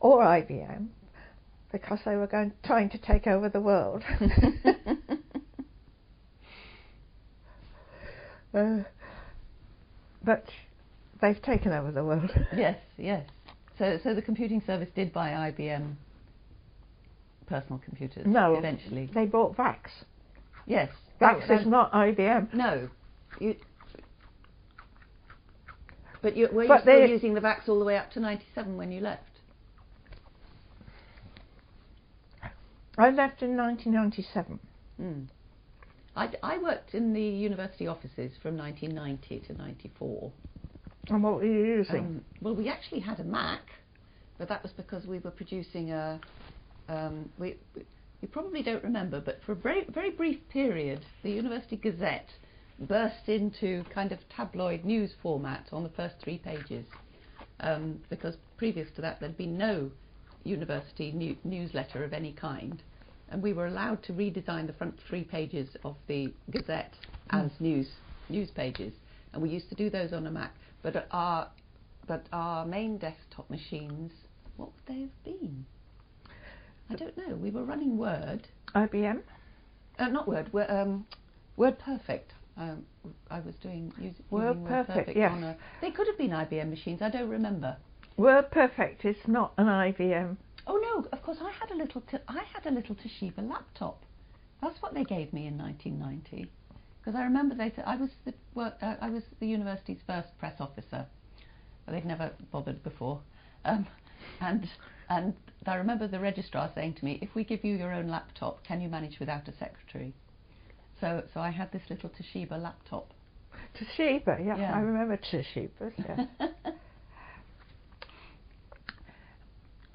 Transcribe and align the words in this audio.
or 0.00 0.22
IBM 0.22 0.88
because 1.72 2.00
they 2.04 2.16
were 2.16 2.26
going 2.26 2.52
trying 2.64 2.90
to 2.90 2.98
take 2.98 3.26
over 3.26 3.48
the 3.48 3.60
world. 3.60 4.02
uh, 8.54 8.78
but 10.24 10.44
they've 11.20 11.40
taken 11.42 11.72
over 11.72 11.92
the 11.92 12.04
world. 12.04 12.30
yes, 12.56 12.78
yes. 12.96 13.26
So, 13.78 13.98
so 14.02 14.14
the 14.14 14.22
computing 14.22 14.62
service 14.66 14.88
did 14.94 15.12
buy 15.12 15.30
IBM 15.30 15.94
personal 17.46 17.80
computers. 17.84 18.26
No, 18.26 18.54
eventually 18.56 19.10
they 19.14 19.26
bought 19.26 19.56
VAX. 19.56 19.90
Yes, 20.66 20.90
VAX 21.18 21.44
is 21.50 21.66
not 21.66 21.92
IBM. 21.92 22.54
No, 22.54 22.88
you. 23.38 23.56
But 26.22 26.36
you, 26.36 26.48
were 26.52 26.64
you 26.64 26.78
still 26.82 27.06
using 27.06 27.32
the 27.34 27.40
VAX 27.40 27.68
all 27.68 27.78
the 27.78 27.84
way 27.84 27.96
up 27.96 28.10
to 28.12 28.20
'97 28.20 28.76
when 28.76 28.92
you 28.92 29.00
left? 29.00 29.29
I 33.00 33.10
left 33.10 33.42
in 33.42 33.56
1997. 33.56 34.58
Mm. 35.00 35.26
I, 36.16 36.28
I 36.42 36.58
worked 36.58 36.94
in 36.94 37.12
the 37.14 37.22
university 37.22 37.86
offices 37.86 38.32
from 38.42 38.56
1990 38.56 39.40
to 39.46 39.52
94. 39.54 40.32
And 41.08 41.22
what 41.22 41.36
were 41.36 41.44
you 41.44 41.64
using? 41.78 41.98
Um, 41.98 42.24
well, 42.42 42.54
we 42.54 42.68
actually 42.68 43.00
had 43.00 43.20
a 43.20 43.24
Mac, 43.24 43.62
but 44.38 44.48
that 44.48 44.62
was 44.62 44.72
because 44.72 45.06
we 45.06 45.18
were 45.18 45.30
producing 45.30 45.92
a. 45.92 46.20
Um, 46.88 47.30
we, 47.38 47.56
we, 47.74 47.86
you 48.20 48.28
probably 48.28 48.62
don't 48.62 48.84
remember, 48.84 49.20
but 49.20 49.40
for 49.46 49.52
a 49.52 49.56
very, 49.56 49.86
very 49.88 50.10
brief 50.10 50.46
period, 50.50 51.00
the 51.22 51.30
University 51.30 51.76
Gazette 51.76 52.28
burst 52.80 53.28
into 53.28 53.82
kind 53.94 54.12
of 54.12 54.18
tabloid 54.28 54.84
news 54.84 55.12
format 55.22 55.66
on 55.72 55.82
the 55.82 55.88
first 55.90 56.16
three 56.22 56.38
pages. 56.38 56.84
Um, 57.60 58.00
because 58.10 58.36
previous 58.58 58.90
to 58.96 59.00
that, 59.02 59.20
there'd 59.20 59.38
been 59.38 59.56
no 59.56 59.90
university 60.44 61.12
new, 61.12 61.36
newsletter 61.44 62.04
of 62.04 62.12
any 62.12 62.32
kind. 62.32 62.82
And 63.30 63.42
we 63.42 63.52
were 63.52 63.66
allowed 63.66 64.02
to 64.04 64.12
redesign 64.12 64.66
the 64.66 64.72
front 64.72 64.98
three 65.08 65.24
pages 65.24 65.68
of 65.84 65.96
the 66.08 66.32
Gazette 66.50 66.94
as 67.30 67.50
news 67.60 67.88
news 68.28 68.50
pages, 68.50 68.92
and 69.32 69.42
we 69.42 69.50
used 69.50 69.68
to 69.68 69.74
do 69.74 69.90
those 69.90 70.12
on 70.12 70.26
a 70.26 70.30
Mac. 70.30 70.54
But 70.82 71.06
our 71.10 71.48
but 72.06 72.26
our 72.32 72.66
main 72.66 72.98
desktop 72.98 73.48
machines, 73.50 74.12
what 74.56 74.70
would 74.74 74.86
they 74.86 75.02
have 75.02 75.24
been? 75.24 75.64
I 76.90 76.96
don't 76.96 77.16
know. 77.16 77.36
We 77.36 77.50
were 77.50 77.64
running 77.64 77.96
Word, 77.96 78.48
IBM? 78.74 79.20
uh, 79.98 80.08
not 80.08 80.26
Word, 80.26 80.52
Word, 80.52 80.70
um, 80.70 81.06
Word 81.56 81.78
Perfect. 81.78 82.32
Um, 82.56 82.84
I 83.30 83.38
was 83.40 83.54
doing 83.62 83.92
use, 84.00 84.14
Word 84.30 84.56
using 84.56 84.66
Perfect, 84.66 84.88
Word 84.88 84.96
Perfect 85.06 85.18
yes. 85.18 85.32
on 85.32 85.44
a. 85.44 85.56
They 85.80 85.90
could 85.92 86.08
have 86.08 86.18
been 86.18 86.30
IBM 86.30 86.68
machines. 86.68 87.00
I 87.00 87.10
don't 87.10 87.28
remember. 87.28 87.76
Word 88.16 88.50
Perfect 88.50 89.04
is 89.04 89.16
not 89.26 89.52
an 89.56 89.66
IBM. 89.66 90.36
Oh 90.66 90.76
no! 90.76 91.06
Of 91.12 91.22
course, 91.22 91.38
I 91.40 91.50
had 91.50 91.70
a 91.70 91.74
little. 91.76 92.00
T- 92.02 92.18
I 92.28 92.42
had 92.52 92.66
a 92.66 92.70
little 92.70 92.94
Toshiba 92.96 93.48
laptop. 93.48 94.02
That's 94.62 94.80
what 94.82 94.94
they 94.94 95.04
gave 95.04 95.32
me 95.32 95.46
in 95.46 95.56
1990. 95.56 96.50
Because 97.00 97.18
I 97.18 97.24
remember 97.24 97.54
they 97.54 97.72
said 97.74 97.84
I 97.86 97.96
was 97.96 98.10
the 98.26 98.34
work, 98.54 98.74
uh, 98.82 98.96
I 99.00 99.08
was 99.08 99.22
the 99.40 99.46
university's 99.46 100.00
first 100.06 100.28
press 100.38 100.60
officer. 100.60 101.06
But 101.86 101.92
they'd 101.92 102.04
never 102.04 102.30
bothered 102.52 102.82
before. 102.82 103.20
Um, 103.64 103.86
and 104.40 104.68
and 105.08 105.34
I 105.66 105.76
remember 105.76 106.06
the 106.06 106.20
registrar 106.20 106.70
saying 106.74 106.94
to 106.94 107.04
me, 107.04 107.18
"If 107.22 107.34
we 107.34 107.42
give 107.44 107.64
you 107.64 107.74
your 107.76 107.92
own 107.92 108.08
laptop, 108.08 108.62
can 108.64 108.80
you 108.80 108.88
manage 108.88 109.18
without 109.18 109.48
a 109.48 109.52
secretary?" 109.56 110.12
So 111.00 111.24
so 111.32 111.40
I 111.40 111.50
had 111.50 111.72
this 111.72 111.82
little 111.88 112.10
Toshiba 112.10 112.60
laptop. 112.60 113.12
Toshiba, 113.78 114.44
yeah, 114.44 114.56
Yeah. 114.58 114.74
I 114.76 114.80
remember 114.80 115.16
Toshiba. 115.16 115.92
yeah. 115.98 116.26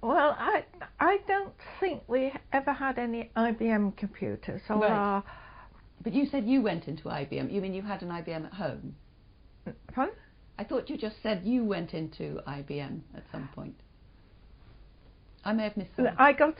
well, 0.08 0.36
I 0.38 0.64
I 1.00 1.18
don't 1.28 1.54
think 1.80 2.04
we 2.08 2.32
ever 2.54 2.72
had 2.74 2.98
any 3.00 3.32
IBM 3.36 3.98
computers. 3.98 4.62
Or 4.70 4.78
Right. 4.80 5.24
but 6.04 6.14
you 6.14 6.26
said 6.28 6.46
you 6.46 6.62
went 6.62 6.88
into 6.88 7.04
IBM. 7.10 7.52
You 7.52 7.62
mean 7.62 7.74
you 7.74 7.82
had 7.82 8.02
an 8.04 8.10
IBM 8.10 8.46
at 8.46 8.54
home? 8.54 8.96
pardon? 9.94 10.16
I 10.60 10.64
thought 10.64 10.90
you 10.90 10.98
just 10.98 11.22
said 11.24 11.44
you 11.44 11.66
went 11.66 11.94
into 11.94 12.40
IBM 12.48 13.02
at 13.16 13.24
some 13.32 13.50
point. 13.56 13.76
I 15.44 15.54
may 15.54 15.64
have 15.64 15.76
missed 15.78 15.96
that. 15.98 16.16
I 16.18 16.34
got 16.34 16.56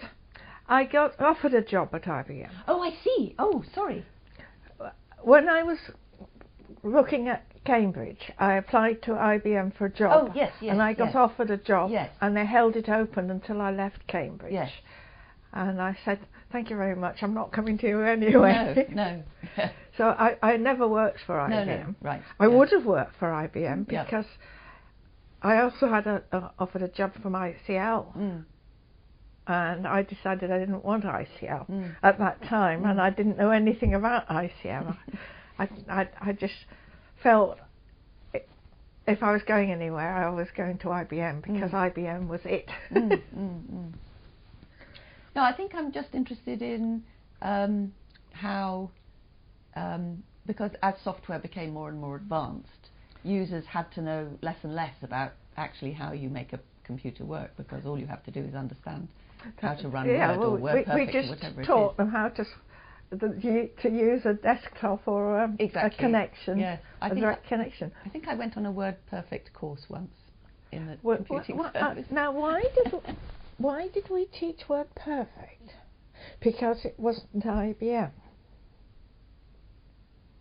I 0.68 0.84
got 0.86 1.20
offered 1.20 1.54
a 1.54 1.62
job 1.62 1.90
at 1.94 2.04
IBM 2.04 2.50
Oh, 2.68 2.82
I 2.82 2.92
see. 3.04 3.36
Oh, 3.38 3.64
sorry. 3.74 4.04
when 5.22 5.48
I 5.50 5.64
was 5.64 5.78
looking 6.84 7.28
at 7.28 7.46
Cambridge. 7.66 8.32
I 8.38 8.54
applied 8.54 9.02
to 9.04 9.12
IBM 9.12 9.76
for 9.78 9.86
a 9.88 9.90
job. 9.90 10.30
Oh, 10.30 10.32
yes, 10.36 10.54
yes, 10.62 10.72
And 10.72 10.82
I 10.82 10.94
got 10.94 11.08
yes. 11.08 11.16
offered 11.16 11.50
a 11.52 11.58
job. 11.58 11.92
Yes. 11.92 12.10
And 12.22 12.36
they 12.38 12.46
held 12.46 12.76
it 12.76 12.88
open 12.90 13.30
until 13.32 13.62
I 13.62 13.72
left 13.72 14.06
Cambridge. 14.08 14.54
Yes. 14.54 14.72
And 15.54 15.82
I 15.82 15.98
said, 16.06 16.20
"Thank 16.52 16.70
you 16.70 16.76
very 16.78 16.96
much. 16.96 17.24
I'm 17.24 17.34
not 17.34 17.52
coming 17.52 17.78
to 17.80 17.88
you 17.88 18.02
anyway." 18.02 18.88
No, 18.92 19.24
no. 19.58 19.70
So 19.98 20.04
I, 20.10 20.36
I 20.44 20.58
never 20.58 20.86
worked 20.86 21.20
for 21.26 21.36
IBM. 21.36 21.50
no, 21.50 21.64
no. 21.64 21.96
Right. 22.02 22.22
I 22.38 22.48
yeah. 22.48 22.54
would 22.56 22.70
have 22.72 22.86
worked 22.86 23.16
for 23.18 23.30
IBM 23.30 23.90
Yeah. 23.90 24.04
because 24.04 24.26
I 25.42 25.62
also 25.62 25.88
had 25.88 26.06
a, 26.06 26.22
a, 26.34 26.52
offered 26.60 26.82
a 26.82 26.90
job 26.90 27.14
from 27.22 27.32
ICL, 27.32 28.18
Mm, 28.18 28.44
and 29.48 29.88
I 29.88 30.02
decided 30.02 30.52
I 30.52 30.60
didn't 30.60 30.84
want 30.84 31.06
ICL 31.06 31.70
mm. 31.70 31.96
at 32.04 32.18
that 32.20 32.44
time, 32.44 32.84
and 32.86 33.00
Mm. 33.00 33.04
I 33.04 33.10
didn't 33.12 33.38
know 33.38 33.52
anything 33.52 33.94
about 33.94 34.28
ICL. 34.28 34.98
I, 35.60 35.70
I, 35.90 36.10
I 36.20 36.32
just 36.34 36.66
felt 37.26 37.58
if 39.08 39.22
I 39.24 39.32
was 39.32 39.42
going 39.44 39.72
anywhere, 39.72 40.16
I 40.16 40.30
was 40.30 40.48
going 40.56 40.78
to 40.80 40.88
IBM 40.88 41.42
because 41.44 41.72
Mm. 41.72 41.92
IBM 41.94 42.28
was 42.28 42.42
it. 42.46 42.70
mm, 42.92 43.10
mm, 43.38 43.62
mm. 43.74 43.94
No, 45.36 45.42
I 45.44 45.52
think 45.52 45.74
I'm 45.76 45.92
just 45.92 46.14
interested 46.14 46.62
in 46.62 47.04
um, 47.42 47.92
how, 48.32 48.90
um, 49.76 50.24
because 50.46 50.72
as 50.82 50.94
software 51.04 51.40
became 51.40 51.74
more 51.74 51.90
and 51.90 52.00
more 52.00 52.16
advanced, 52.16 52.90
users 53.24 53.66
had 53.66 53.92
to 53.94 54.02
know 54.02 54.28
less 54.42 54.58
and 54.64 54.74
less 54.76 54.96
about 55.02 55.34
actually 55.58 55.92
how 55.92 56.12
you 56.14 56.30
make 56.30 56.54
a 56.54 56.60
computer 56.84 57.26
work 57.26 57.52
because 57.58 57.86
all 57.86 57.98
you 58.00 58.06
have 58.08 58.24
to 58.24 58.32
do 58.32 58.42
is 58.42 58.54
understand 58.54 59.08
how 59.62 59.74
to 59.74 59.88
run 59.90 60.08
yeah, 60.08 60.32
Word 60.32 60.40
well, 60.40 60.50
or 60.52 60.58
we, 60.58 60.62
WordPerfect 60.62 60.96
we 60.96 61.04
or 61.08 61.12
just 61.12 61.30
whatever 61.30 61.62
it 61.62 61.66
taught 61.66 61.92
is. 61.92 61.98
them 61.98 62.10
how 62.10 62.30
to 62.30 62.46
the, 63.10 63.70
to 63.82 63.90
use 63.90 64.26
a 64.26 64.34
desktop 64.34 65.08
or 65.08 65.40
um, 65.40 65.58
Exactly. 65.60 65.98
a 65.98 66.00
connection, 66.00 66.60
Yes, 66.60 66.82
I 67.02 67.08
a 67.08 67.10
think 67.10 67.22
direct 67.22 67.48
connection. 67.48 67.92
I 68.06 68.10
think 68.10 68.28
I 68.28 68.36
went 68.36 68.58
on 68.58 68.66
a 68.66 68.72
WordPerfect 68.74 69.54
course 69.54 69.86
once 69.90 70.14
in 70.72 70.88
the 70.88 70.98
Well, 71.04 71.18
computing 71.18 71.60
uh, 71.60 71.96
now, 72.12 72.32
why 72.32 72.64
did 72.76 72.94
why 73.58 73.88
did 73.94 74.10
we 74.10 74.26
teach 74.26 74.68
Word 74.68 74.88
Perfect? 74.96 75.74
Because 76.42 76.84
it 76.86 76.96
wasn't 76.98 77.46
IBM. 77.46 78.12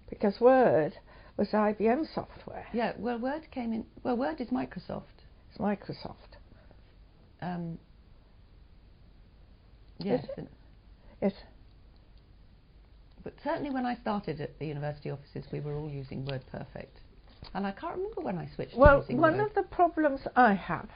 Because 0.09 0.41
Word 0.41 0.95
was 1.37 1.49
IBM 1.49 2.07
software. 2.15 2.67
Yeah, 2.73 2.93
well, 2.99 3.19
Word 3.19 3.51
came 3.51 3.73
in. 3.73 3.85
Well, 4.03 4.17
Word 4.17 4.41
is 4.41 4.49
Microsoft. 4.49 5.03
It's 5.51 5.59
Microsoft. 5.59 6.39
Um, 7.43 7.79
yes? 9.99 10.25
Yes. 11.21 11.33
But 13.25 13.35
certainly 13.43 13.71
when 13.71 13.87
I 13.87 13.97
started 13.97 14.41
at 14.41 14.59
the 14.59 14.67
university 14.67 15.11
offices, 15.11 15.45
we 15.51 15.61
were 15.61 15.77
all 15.77 15.91
using 15.91 16.25
WordPerfect, 16.25 17.01
and 17.55 17.67
I 17.67 17.73
can't 17.73 17.97
remember 17.97 18.21
when 18.21 18.39
I 18.39 18.49
switched 18.55 18.77
Well, 18.77 19.03
one 19.09 19.39
Word. 19.39 19.47
of 19.49 19.55
the 19.55 19.63
problems 19.65 20.21
I 20.37 20.53
have 20.55 20.89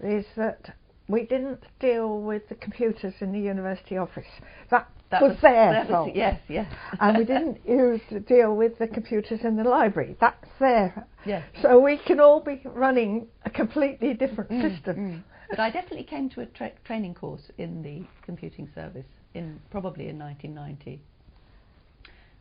is 0.00 0.24
that 0.36 0.74
we 1.08 1.24
didn't 1.24 1.62
deal 1.78 2.20
with 2.20 2.48
the 2.48 2.54
computers 2.56 3.14
in 3.20 3.30
the 3.32 3.38
university 3.38 3.96
office. 3.96 4.26
That, 4.70 4.88
That 5.10 5.22
was, 5.22 5.36
their 5.40 5.72
that 5.72 5.88
was- 5.88 6.10
yes, 6.14 6.40
yes. 6.48 6.66
and 6.98 7.16
we 7.18 7.24
didn't 7.24 7.60
use 7.68 8.00
deal 8.26 8.56
with 8.56 8.76
the 8.78 8.88
computers 8.88 9.40
in 9.44 9.56
the 9.56 9.62
library. 9.64 10.16
That's 10.20 10.48
their. 10.58 11.06
Yes. 11.24 11.44
So 11.62 11.78
we 11.78 11.98
can 11.98 12.18
all 12.20 12.40
be 12.40 12.60
running 12.64 13.28
a 13.44 13.50
completely 13.50 14.14
different 14.14 14.50
Mm, 14.50 14.62
system. 14.74 14.96
mm. 14.96 15.22
But 15.50 15.60
I 15.60 15.70
definitely 15.70 16.04
came 16.04 16.28
to 16.30 16.40
a 16.40 16.46
tra- 16.46 16.72
training 16.84 17.14
course 17.14 17.52
in 17.56 17.82
the 17.82 18.04
computing 18.22 18.68
service 18.74 19.06
in 19.34 19.60
probably 19.70 20.08
in 20.08 20.18
1990 20.18 21.00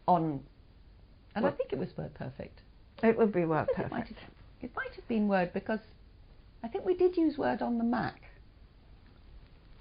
on, 0.08 0.42
and 1.36 1.46
I 1.46 1.52
think 1.52 1.74
it 1.74 1.80
was 1.80 1.90
WordPerfect. 1.90 2.50
It 3.04 3.18
would 3.18 3.32
be 3.34 3.46
Word 3.46 3.68
But 3.76 3.86
It 3.86 3.92
might, 3.92 4.00
Perfect. 4.02 4.20
have, 4.20 4.30
it 4.62 4.72
might 4.76 4.96
have 4.96 5.08
been 5.08 5.28
Word 5.28 5.52
because 5.54 5.80
I 6.64 6.68
think 6.68 6.86
we 6.86 6.96
did 6.96 7.18
use 7.18 7.38
Word 7.38 7.62
on 7.62 7.78
the 7.78 7.84
Mac. 7.84 8.24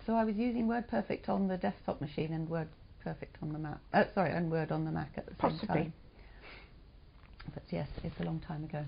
So 0.07 0.15
I 0.15 0.25
was 0.25 0.37
using 0.37 0.67
WordPerfect 0.67 1.29
on 1.29 1.49
the 1.49 1.57
desktop 1.57 2.01
machine 2.01 2.33
and 2.33 2.49
WordPerfect 2.49 3.43
on 3.43 3.53
the 3.53 3.59
Mac. 3.59 3.79
Uh, 3.93 4.05
sorry, 4.15 4.31
and 4.33 4.51
Word 4.51 4.71
on 4.73 4.85
the 4.85 4.91
Mac 4.91 5.13
at 5.17 5.27
the 5.27 5.33
same 5.33 5.51
Possibly. 5.53 5.67
time. 5.67 5.93
But 7.55 7.63
yes, 7.71 7.89
it's 8.03 8.19
a 8.21 8.25
long 8.25 8.41
time 8.41 8.65
ago. 8.65 8.85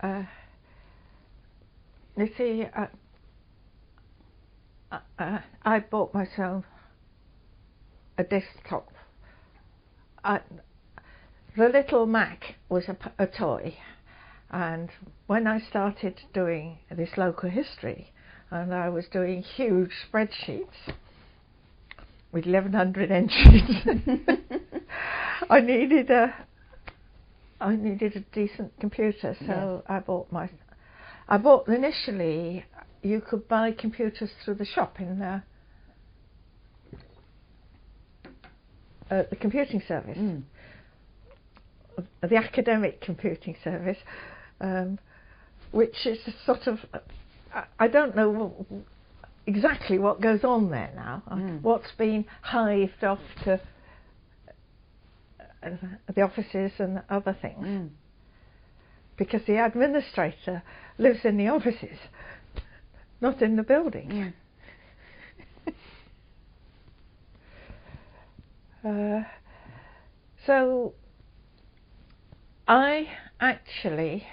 Uh, 0.00 0.24
you 2.16 2.28
see, 2.36 2.66
uh, 2.76 2.86
uh, 4.90 4.98
uh, 5.18 5.38
I 5.64 5.78
bought 5.78 6.12
myself 6.12 6.64
a 8.18 8.24
desktop. 8.24 8.90
I, 10.24 10.40
the 11.56 11.68
little 11.68 12.06
Mac 12.06 12.54
was 12.68 12.84
a 13.18 13.26
toy, 13.26 13.76
and 14.50 14.90
when 15.26 15.46
I 15.46 15.60
started 15.60 16.20
doing 16.32 16.78
this 16.90 17.10
local 17.16 17.50
history, 17.50 18.12
and 18.50 18.74
I 18.74 18.88
was 18.88 19.06
doing 19.08 19.42
huge 19.42 19.90
spreadsheets 20.06 20.92
with 22.30 22.46
1100 22.46 23.10
entries. 23.12 24.08
I 25.50 25.60
needed 25.60 26.10
a 26.10 26.34
I 27.62 27.76
needed 27.76 28.16
a 28.16 28.20
decent 28.34 28.72
computer, 28.80 29.36
so 29.46 29.84
I 29.86 30.00
bought 30.00 30.32
my. 30.32 30.50
I 31.28 31.38
bought 31.38 31.68
initially. 31.68 32.64
You 33.02 33.20
could 33.20 33.46
buy 33.46 33.70
computers 33.72 34.30
through 34.44 34.54
the 34.54 34.64
shop 34.64 35.00
in 35.00 35.20
the, 35.20 35.42
uh, 39.12 39.22
the 39.30 39.36
computing 39.36 39.82
service, 39.86 40.16
Mm. 40.18 40.42
the 42.22 42.36
academic 42.36 43.00
computing 43.02 43.54
service, 43.62 43.98
um, 44.60 44.98
which 45.70 46.06
is 46.06 46.18
a 46.26 46.32
sort 46.46 46.66
of. 46.66 46.78
I, 47.54 47.64
I 47.78 47.88
don't 47.88 48.16
know 48.16 48.66
exactly 49.46 49.98
what 49.98 50.20
goes 50.20 50.44
on 50.44 50.70
there 50.70 50.90
now. 50.94 51.22
Mm. 51.30 51.60
What's 51.60 51.92
been 51.98 52.24
hived 52.40 53.04
off 53.04 53.18
to 53.44 53.60
uh, 55.62 55.70
the 56.14 56.22
offices 56.22 56.72
and 56.78 57.02
other 57.10 57.36
things 57.42 57.66
Mm. 57.66 57.88
because 59.18 59.42
the 59.46 59.62
administrator 59.64 60.62
lives 60.96 61.24
in 61.24 61.36
the 61.36 61.48
offices, 61.48 61.98
not 63.20 63.42
in 63.42 63.56
the 63.56 63.62
building. 63.62 64.08
Mm. 64.10 64.32
Uh, 68.84 69.22
so 70.46 70.94
I 72.66 73.08
actually 73.40 74.26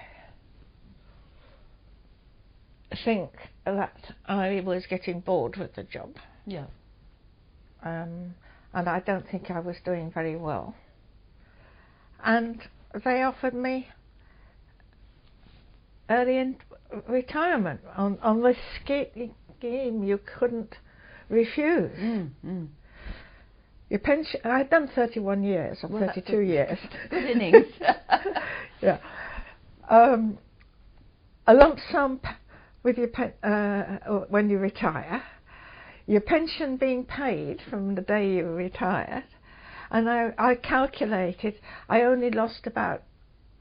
think 3.03 3.29
that 3.65 4.13
I 4.25 4.61
was 4.65 4.85
getting 4.87 5.19
bored 5.19 5.57
with 5.57 5.75
the 5.75 5.83
job, 5.83 6.15
Yeah. 6.45 6.65
um, 7.83 8.33
and 8.73 8.89
I 8.89 8.99
don't 9.01 9.27
think 9.29 9.51
I 9.51 9.59
was 9.59 9.75
doing 9.85 10.11
very 10.11 10.35
well. 10.35 10.73
And 12.23 12.59
they 13.03 13.21
offered 13.21 13.53
me 13.53 13.87
early 16.09 16.37
in 16.37 16.57
retirement 17.07 17.81
on, 17.95 18.17
on 18.21 18.41
this 18.41 18.57
sch- 18.83 19.29
scheme 19.57 20.03
you 20.03 20.19
couldn't 20.39 20.75
refuse. 21.29 21.91
Mm. 21.99 22.29
Mm. 22.43 22.67
Your 23.89 23.99
pension. 23.99 24.39
I'd 24.43 24.69
done 24.69 24.89
31 24.93 25.43
years 25.43 25.79
or 25.83 25.89
Well, 25.89 26.07
32 26.07 26.39
years. 26.39 26.77
Good 27.09 27.25
innings. 27.25 27.65
yeah. 28.81 28.99
Um, 29.89 30.37
a 31.47 31.53
lump 31.53 31.79
sum 31.91 32.19
with 32.83 32.97
your 32.97 33.07
pen, 33.07 33.33
uh, 33.43 34.25
when 34.29 34.49
you 34.49 34.59
retire, 34.59 35.23
your 36.05 36.21
pension 36.21 36.77
being 36.77 37.03
paid 37.03 37.61
from 37.69 37.95
the 37.95 38.01
day 38.01 38.35
you 38.35 38.45
retired, 38.45 39.25
and 39.89 40.09
I, 40.09 40.33
I 40.37 40.55
calculated 40.55 41.55
I 41.87 42.01
only 42.03 42.29
lost 42.29 42.67
about. 42.67 43.03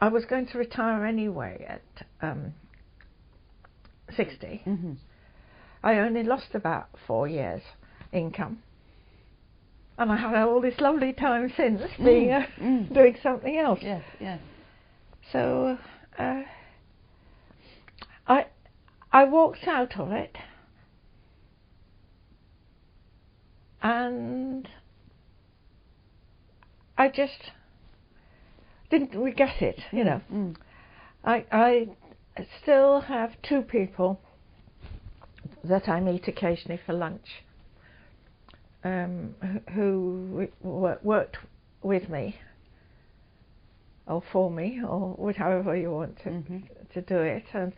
I 0.01 0.09
was 0.09 0.25
going 0.27 0.47
to 0.49 0.59
retire 0.59 1.05
anyway 1.05 1.67
at 1.69 2.07
um, 2.23 2.55
60. 4.15 4.61
hmm 4.65 4.93
I 5.83 5.99
only 5.99 6.23
lost 6.23 6.55
about 6.55 6.89
four 7.07 7.29
years 7.29 7.63
income. 8.13 8.63
And 9.99 10.13
I 10.13 10.17
have 10.17 10.31
had 10.31 10.45
all 10.47 10.61
this 10.61 10.79
lovely 10.81 11.13
time 11.13 11.53
since 11.57 11.83
being 12.03 12.31
uh, 12.31 12.47
mm. 12.61 12.95
doing 12.95 13.17
something 13.21 13.57
else. 13.59 13.81
Yes. 13.83 14.05
Yes. 14.21 14.41
So 15.33 15.77
uh, 16.17 16.43
I 18.29 18.47
I 19.13 19.25
walked 19.25 19.67
out 19.67 19.99
of 19.99 20.13
it, 20.13 20.39
and 23.83 24.69
I 26.97 27.09
just 27.09 27.51
didn't 28.91 29.15
regret 29.21 29.61
it. 29.61 29.81
You 29.91 30.05
know, 30.05 30.21
Mm. 30.33 30.57
I 31.25 31.45
I 31.51 31.89
still 32.63 33.01
have 33.01 33.33
two 33.43 33.63
people 33.63 34.21
that 35.65 35.89
I 35.89 35.99
meet 35.99 36.29
occasionally 36.29 36.81
for 36.87 36.93
lunch, 36.93 37.43
um, 38.85 39.35
who 39.75 40.49
wo- 40.63 40.99
worked 41.03 41.37
with 41.83 42.09
me 42.09 42.37
or 44.07 44.23
for 44.33 44.51
me 44.51 44.81
or 44.87 45.33
however 45.37 45.77
you 45.77 45.91
want 45.91 46.17
to 46.23 46.31
Mhm. 46.31 46.63
to 46.95 47.03
do 47.03 47.17
it 47.19 47.45
and 47.53 47.73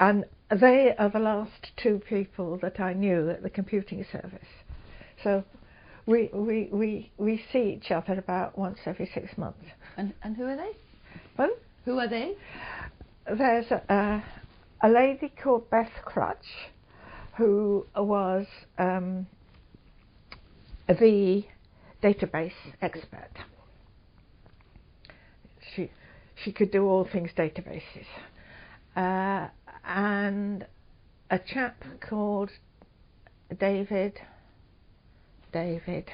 and 0.00 0.24
they 0.50 0.94
are 0.96 1.08
the 1.08 1.18
last 1.20 1.70
two 1.76 2.00
people 2.08 2.56
that 2.58 2.80
I 2.80 2.92
knew 2.92 3.30
at 3.30 3.42
the 3.42 3.50
computing 3.50 4.04
service 4.10 4.48
so 5.22 5.44
we 6.06 6.28
we 6.32 6.68
we, 6.72 7.10
we 7.16 7.42
see 7.52 7.74
each 7.80 7.90
other 7.90 8.14
about 8.18 8.58
once 8.58 8.78
every 8.86 9.06
six 9.06 9.38
months 9.38 9.64
And 9.96 10.12
and 10.22 10.36
who 10.36 10.44
are 10.46 10.56
they? 10.56 10.72
well 11.38 11.54
Who 11.84 11.98
are 11.98 12.08
they? 12.08 12.34
there's 13.26 13.70
a, 13.70 14.22
a 14.82 14.88
lady 14.88 15.28
called 15.42 15.70
Beth 15.70 15.92
Crutch 16.04 16.68
who 17.36 17.86
was 17.96 18.46
um, 18.78 19.26
the 20.88 21.44
database 22.02 22.52
expert. 22.82 23.30
She 25.74 25.90
she 26.42 26.52
could 26.52 26.70
do 26.70 26.86
all 26.86 27.04
things 27.10 27.30
databases, 27.36 28.06
uh, 28.96 29.48
and 29.84 30.66
a 31.30 31.38
chap 31.38 31.82
called 32.00 32.50
David. 33.58 34.20
David. 35.52 36.10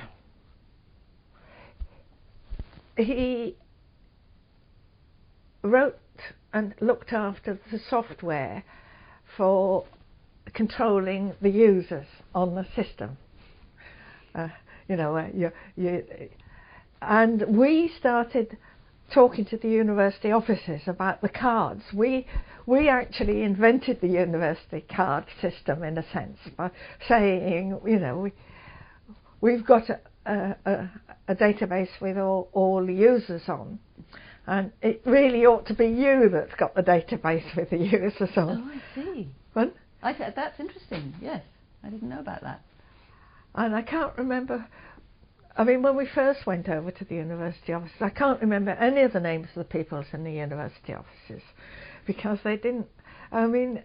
He 2.97 3.57
wrote 5.63 5.99
and 6.53 6.75
looked 6.81 7.13
after 7.13 7.59
the 7.71 7.79
software 7.79 8.65
for 9.37 9.87
controlling 10.53 11.35
the 11.41 11.49
users 11.49 12.07
on 12.35 12.55
the 12.55 12.67
system. 12.77 13.17
Uh, 14.35 14.49
you 14.89 14.97
know, 14.97 15.17
uh, 15.17 15.29
you, 15.35 15.53
you, 15.77 16.05
and 17.03 17.43
we 17.49 17.91
started 17.99 18.57
talking 19.13 19.45
to 19.47 19.57
the 19.57 19.69
university 19.69 20.31
offices 20.33 20.83
about 20.87 21.21
the 21.21 21.29
cards. 21.29 21.83
We 21.95 22.27
we 22.67 22.89
actually 22.89 23.43
invented 23.43 24.01
the 24.01 24.09
university 24.09 24.85
card 24.95 25.25
system 25.41 25.83
in 25.83 25.99
a 25.99 26.05
sense 26.13 26.39
by 26.57 26.71
saying, 27.09 27.81
you 27.85 27.99
know, 27.99 28.19
we 28.19 28.33
we've 29.41 29.67
got 29.67 29.89
a, 29.91 30.01
a, 30.27 30.57
a, 30.67 30.91
a 31.29 31.35
database 31.35 31.89
with 32.01 32.19
all, 32.19 32.49
all 32.53 32.85
the 32.85 32.95
users 32.95 33.43
on. 33.49 33.79
And 34.47 34.73
it 34.83 35.03
really 35.05 35.47
ought 35.47 35.67
to 35.67 35.75
be 35.75 35.87
you 35.87 36.29
that's 36.33 36.55
got 36.59 36.75
the 36.75 36.83
database 36.83 37.57
with 37.57 37.71
the 37.71 37.77
users 37.79 38.31
on. 38.37 38.69
Oh. 38.69 38.71
I 38.73 38.95
see. 38.95 39.29
But- 39.55 39.75
I 40.03 40.13
th- 40.15 40.35
that's 40.35 40.59
interesting. 40.59 41.15
Yes, 41.21 41.43
I 41.85 41.91
didn't 41.91 42.09
know 42.09 42.21
about 42.21 42.41
that. 42.43 42.63
And 43.55 43.75
I 43.75 43.83
can't 43.83 44.17
remember. 44.17 44.67
I 45.57 45.65
mean, 45.65 45.83
when 45.83 45.97
we 45.97 46.07
first 46.07 46.47
went 46.47 46.69
over 46.69 46.91
to 46.91 47.05
the 47.05 47.17
university 47.17 47.73
offices, 47.73 48.01
I 48.01 48.11
can't 48.11 48.41
remember 48.41 48.71
any 48.73 49.03
of 49.03 49.13
the 49.13 49.21
names 49.21 49.49
of 49.49 49.57
the 49.57 49.65
people 49.65 50.05
in 50.13 50.25
the 50.25 50.33
university 50.33 50.95
offices 50.95 51.43
because 52.07 52.39
they 52.45 52.57
didn't. 52.57 52.87
I 53.33 53.47
mean, 53.47 53.83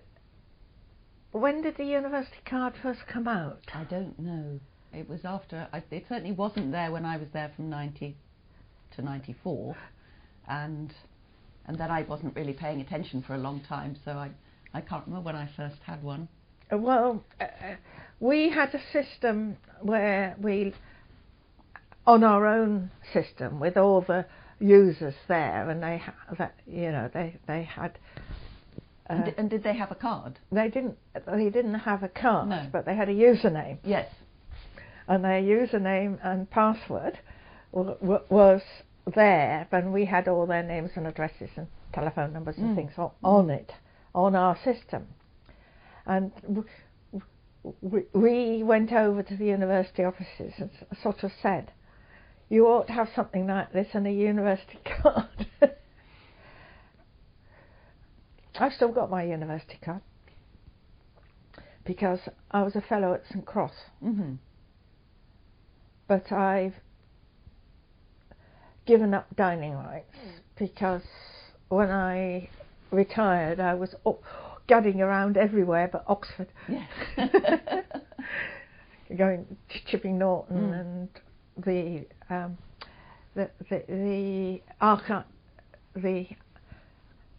when 1.31 1.61
did 1.61 1.77
the 1.77 1.85
university 1.85 2.37
card 2.45 2.73
first 2.81 3.01
come 3.11 3.27
out? 3.27 3.59
I 3.73 3.83
don't 3.83 4.17
know. 4.19 4.59
It 4.93 5.09
was 5.09 5.25
after. 5.25 5.67
I, 5.73 5.83
it 5.91 6.05
certainly 6.07 6.31
wasn't 6.31 6.71
there 6.71 6.91
when 6.91 7.05
I 7.05 7.17
was 7.17 7.27
there 7.33 7.51
from 7.55 7.69
ninety 7.69 8.15
to 8.95 9.01
ninety 9.01 9.35
four, 9.43 9.75
and 10.47 10.93
and 11.65 11.77
then 11.77 11.91
I 11.91 12.03
wasn't 12.03 12.35
really 12.35 12.53
paying 12.53 12.79
attention 12.79 13.23
for 13.23 13.35
a 13.35 13.37
long 13.39 13.61
time, 13.67 13.97
so 14.05 14.11
I 14.11 14.31
I 14.73 14.81
can't 14.81 15.05
remember 15.05 15.25
when 15.25 15.35
I 15.35 15.49
first 15.57 15.77
had 15.85 16.01
one. 16.03 16.29
Well, 16.77 17.23
uh, 17.39 17.45
we 18.19 18.49
had 18.49 18.73
a 18.73 18.81
system 18.91 19.57
where 19.81 20.35
we, 20.39 20.73
on 22.07 22.23
our 22.23 22.45
own 22.45 22.91
system, 23.13 23.59
with 23.59 23.77
all 23.77 24.01
the 24.01 24.25
users 24.59 25.15
there, 25.27 25.69
and 25.69 25.81
they, 25.83 25.97
ha- 25.97 26.13
that 26.37 26.55
you 26.67 26.91
know, 26.91 27.09
they 27.13 27.37
they 27.47 27.63
had. 27.63 27.97
Uh, 29.09 29.29
and 29.37 29.49
did 29.49 29.63
they 29.63 29.75
have 29.75 29.91
a 29.91 29.95
card? 29.95 30.39
they 30.51 30.67
didn't. 30.69 30.97
They 31.27 31.49
didn't 31.49 31.75
have 31.75 32.03
a 32.03 32.07
card, 32.09 32.49
No. 32.49 32.67
but 32.71 32.85
they 32.85 32.95
had 32.95 33.09
a 33.09 33.13
username, 33.13 33.77
Yes. 33.83 34.09
and 35.07 35.23
their 35.23 35.41
username 35.41 36.17
and 36.23 36.49
password 36.49 37.19
w- 37.71 37.95
w- 38.01 38.23
was 38.29 38.61
there, 39.13 39.67
and 39.71 39.93
we 39.93 40.05
had 40.05 40.27
all 40.27 40.47
their 40.47 40.63
names 40.63 40.91
and 40.95 41.05
addresses 41.05 41.51
and 41.55 41.67
telephone 41.93 42.33
numbers 42.33 42.57
and 42.57 42.71
Mm. 42.71 42.75
things 42.75 42.93
on, 42.97 43.11
on 43.23 43.49
it, 43.51 43.71
on 44.15 44.35
our 44.35 44.57
system. 44.63 45.05
And 46.05 46.31
we, 47.81 48.01
we 48.13 48.63
went 48.63 48.91
over 48.91 49.23
to 49.23 49.35
the 49.35 49.45
university 49.45 50.03
offices 50.03 50.53
and 50.57 50.69
sort 51.01 51.23
of 51.23 51.31
said, 51.41 51.71
"You 52.49 52.67
ought 52.67 52.87
to 52.87 52.93
have 52.93 53.09
something 53.15 53.47
like 53.47 53.71
this 53.73 53.87
and 53.93 54.05
a 54.07 54.11
university 54.11 54.79
card." 55.01 55.47
I've 58.57 58.73
still 58.73 58.91
got 58.91 59.09
my 59.09 59.23
university 59.23 59.77
card. 59.83 60.01
because 61.85 62.19
I 62.51 62.63
was 62.63 62.75
a 62.75 62.81
fellow 62.81 63.13
at 63.13 63.23
St 63.29 63.45
Cross, 63.45 63.73
hmm 64.01 64.35
but 66.07 66.31
I've 66.31 66.75
given 68.85 69.13
up 69.15 69.25
dining 69.35 69.73
rights 69.73 70.15
because 70.57 71.01
when 71.69 71.89
I 71.89 72.49
retired, 72.91 73.59
I 73.59 73.73
was 73.73 73.95
gadding 74.67 75.01
around 75.01 75.37
everywhere 75.37 75.89
but 75.91 76.03
Oxford, 76.07 76.47
Yes. 76.67 76.87
going 79.17 79.45
to 79.69 79.85
Chipping 79.85 80.17
Norton 80.17 80.71
Mm. 80.71 80.79
and 80.79 81.09
the 81.65 82.05
um, 82.33 82.57
the 83.35 83.49
the, 83.69 83.83
the 83.87 84.61
archi- 84.81 85.27
the 85.95 86.27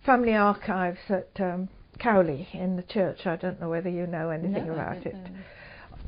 family 0.05 0.35
archives 0.35 0.99
at 1.09 1.29
um, 1.41 1.69
Cowley 1.99 2.49
in 2.53 2.77
the 2.77 2.83
church. 2.83 3.27
I 3.27 3.37
don't 3.37 3.61
know 3.61 3.69
whether 3.69 3.91
you 3.91 4.07
know 4.07 4.31
anything 4.31 4.69
No, 4.69 4.75
about 4.75 5.05
it. 5.05 5.15
know. 5.15 5.31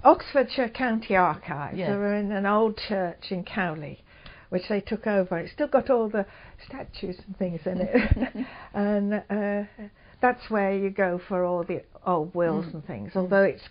Oxfordshire 0.04 0.68
County 0.68 1.16
Archives 1.16 1.76
Yes. 1.76 1.90
are 1.90 2.14
in 2.14 2.30
an 2.30 2.46
old 2.46 2.78
church 2.88 3.24
in 3.30 3.42
Cowley, 3.44 4.04
which 4.50 4.68
they 4.68 4.80
took 4.80 5.08
over. 5.08 5.38
It's 5.38 5.52
still 5.52 5.66
got 5.66 5.90
all 5.90 6.08
the 6.08 6.24
statues 6.66 7.16
and 7.26 7.36
things 7.36 7.60
in 7.66 7.80
it, 7.80 8.46
and 8.74 9.14
uh, 9.28 9.64
that's 10.20 10.50
where 10.50 10.72
you 10.72 10.90
go 10.90 11.20
for 11.28 11.44
all 11.44 11.62
the 11.64 11.82
old 12.06 12.34
wills 12.34 12.66
Mm. 12.66 12.74
and 12.74 12.86
things. 12.86 13.12
Mm. 13.12 13.16
Although 13.16 13.44
it's 13.44 13.68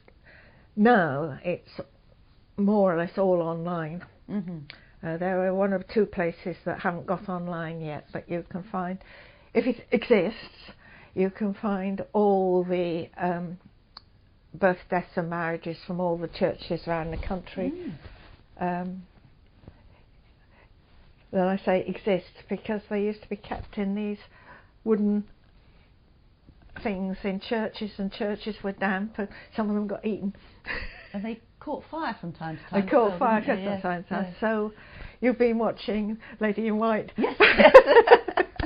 now 0.75 1.39
it's 1.43 1.79
more 2.57 2.93
or 2.93 2.97
less 2.97 3.17
all 3.17 3.41
online. 3.41 4.03
Mhm. 4.29 4.61
Uh, 5.03 5.17
there 5.17 5.45
are 5.45 5.53
one 5.53 5.73
or 5.73 5.83
two 5.93 6.05
places 6.05 6.57
that 6.65 6.79
haven't 6.79 7.05
got 7.05 7.29
online 7.29 7.81
yet, 7.81 8.05
but 8.11 8.27
you 8.29 8.43
can 8.49 8.63
find, 8.63 8.97
if 9.53 9.67
it 9.67 9.85
exists, 9.91 10.71
you 11.13 11.29
can 11.29 11.53
find 11.53 12.03
all 12.13 12.63
the 12.63 13.07
um, 13.17 13.57
birth, 14.53 14.79
deaths, 14.89 15.15
and 15.15 15.29
marriages 15.29 15.77
from 15.85 15.99
all 15.99 16.17
the 16.17 16.27
churches 16.27 16.87
around 16.87 17.11
the 17.11 17.17
country. 17.17 17.71
Mm. 18.59 18.81
Um, 18.81 19.03
then 21.31 21.45
I 21.45 21.57
say 21.57 21.85
exist 21.85 22.31
because 22.49 22.81
they 22.89 23.03
used 23.03 23.21
to 23.21 23.29
be 23.29 23.35
kept 23.35 23.77
in 23.77 23.93
these 23.95 24.19
wooden 24.83 25.25
things 26.83 27.17
in 27.23 27.39
churches, 27.39 27.91
and 27.97 28.11
churches 28.11 28.55
were 28.63 28.73
damp, 28.73 29.17
and 29.17 29.27
some 29.55 29.69
of 29.69 29.75
them 29.75 29.87
got 29.87 30.05
eaten. 30.05 30.35
And 31.13 31.23
they 31.23 31.39
caught 31.61 31.83
fire 31.89 32.15
from 32.19 32.33
time 32.33 32.57
to 32.57 32.63
time. 32.69 32.83
as 32.83 32.89
caught 32.89 33.09
well, 33.11 33.19
fire 33.19 33.39
didn't 33.39 33.63
they? 33.63 33.63
Christmas 33.63 33.83
Yes, 33.83 34.05
time. 34.09 34.35
So 34.41 34.73
you've 35.21 35.37
been 35.39 35.57
watching 35.57 36.17
Lady 36.41 36.67
in 36.67 36.77
White. 36.77 37.13
Yes. 37.17 37.35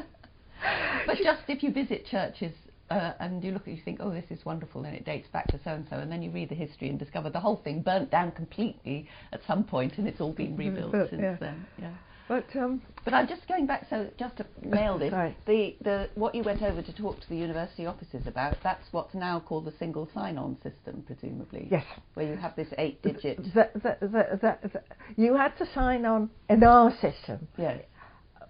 but 1.06 1.18
just 1.18 1.42
if 1.48 1.62
you 1.62 1.72
visit 1.72 2.06
churches 2.08 2.52
uh, 2.90 3.14
and 3.20 3.44
you 3.44 3.52
look 3.52 3.62
at 3.64 3.68
it, 3.70 3.76
you 3.78 3.82
think, 3.84 4.00
oh, 4.02 4.12
this 4.12 4.26
is 4.32 4.44
wonderful, 4.44 4.84
and 4.84 4.96
it 4.96 5.06
dates 5.06 5.28
back 5.32 5.48
to 5.48 5.60
so 5.64 5.72
and 5.72 5.86
so, 5.90 5.98
and 5.98 6.12
then 6.12 6.22
you 6.22 6.32
read 6.32 6.50
the 6.50 6.56
history 6.56 6.90
and 6.90 7.00
discover 7.00 7.30
the 7.30 7.40
whole 7.40 7.62
thing 7.64 7.82
burnt 7.82 8.12
down 8.12 8.32
completely 8.32 9.08
at 9.32 9.40
some 9.48 9.64
point, 9.64 9.98
and 9.98 10.08
it's 10.08 10.20
all 10.20 10.34
been 10.34 10.58
rebuilt 10.58 10.88
Rebuilt, 10.92 11.10
since 11.12 11.22
yeah. 11.22 11.38
then. 11.40 11.66
Yeah. 11.80 11.92
But 12.32 12.46
um, 12.56 12.82
But 13.04 13.14
I'm 13.14 13.28
just 13.28 13.46
going 13.50 13.66
back, 13.66 13.88
so 13.90 14.08
just 14.18 14.38
to 14.38 14.46
nail 14.64 14.98
this, 14.98 15.12
the, 15.46 15.76
the 15.84 16.10
what 16.16 16.34
you 16.34 16.44
went 16.44 16.62
over 16.62 16.82
to 16.82 16.94
talk 16.94 17.20
to 17.20 17.28
the 17.28 17.36
university 17.36 17.86
offices 17.86 18.26
about, 18.26 18.56
that's 18.64 18.86
what's 18.92 19.14
now 19.14 19.42
called 19.42 19.66
the 19.66 19.74
single 19.78 20.08
sign-on 20.14 20.56
system, 20.64 21.04
presumably. 21.06 21.68
yes, 21.70 21.84
Where 22.14 22.26
you 22.26 22.38
have 22.38 22.56
this 22.56 22.70
eight-digit. 22.78 23.44
the, 23.54 23.70
the, 23.74 23.98
the, 24.00 24.08
the, 24.08 24.70
the, 24.70 24.82
you 25.18 25.36
had 25.36 25.58
to 25.58 25.66
sign 25.74 26.06
on 26.06 26.30
in 26.50 26.64
our 26.64 26.92
system 27.02 27.50
Yes. 27.58 27.82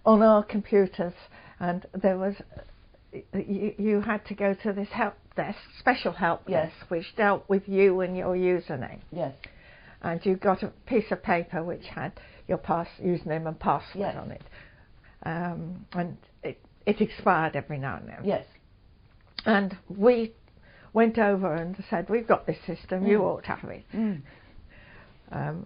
on 0.05 0.21
our 0.21 0.43
computers, 0.43 1.13
and 1.59 1.87
there 1.99 2.19
was 2.19 2.35
you, 3.33 3.73
you 3.79 4.01
had 4.01 4.23
to 4.27 4.35
go 4.35 4.53
to 4.61 4.73
this 4.73 4.89
help 4.89 5.15
desk, 5.35 5.57
special 5.79 6.11
help 6.11 6.43
Yes. 6.47 6.71
desk, 6.71 6.91
which 6.91 7.15
dealt 7.17 7.49
with 7.49 7.67
you 7.67 8.01
and 8.01 8.15
your 8.15 8.35
username. 8.35 8.99
Yes. 9.11 9.33
and 10.03 10.23
you 10.23 10.35
got 10.35 10.61
a 10.61 10.67
piece 10.85 11.09
of 11.11 11.23
paper 11.23 11.63
which 11.63 11.87
had 11.87 12.11
your 12.51 12.57
pass 12.57 12.87
username 13.01 13.47
and 13.47 13.57
password 13.59 13.95
Yes. 14.13 14.17
on 14.17 14.31
it, 14.31 14.43
um, 15.23 15.85
and 15.93 16.17
it, 16.43 16.59
it 16.85 16.99
expired 16.99 17.55
every 17.55 17.79
now 17.79 17.95
and 17.95 18.07
then. 18.09 18.19
Yes. 18.25 18.45
And 19.45 19.75
we 19.87 20.33
went 20.93 21.17
over 21.17 21.55
and 21.55 21.81
said, 21.89 22.09
"We've 22.09 22.27
got 22.27 22.45
this 22.45 22.57
system. 22.67 23.07
You 23.07 23.19
Mm. 23.19 23.23
ought 23.23 23.43
to 23.45 23.51
have 23.55 23.69
it." 23.69 23.85
Mm. 23.93 24.21
Um, 25.31 25.65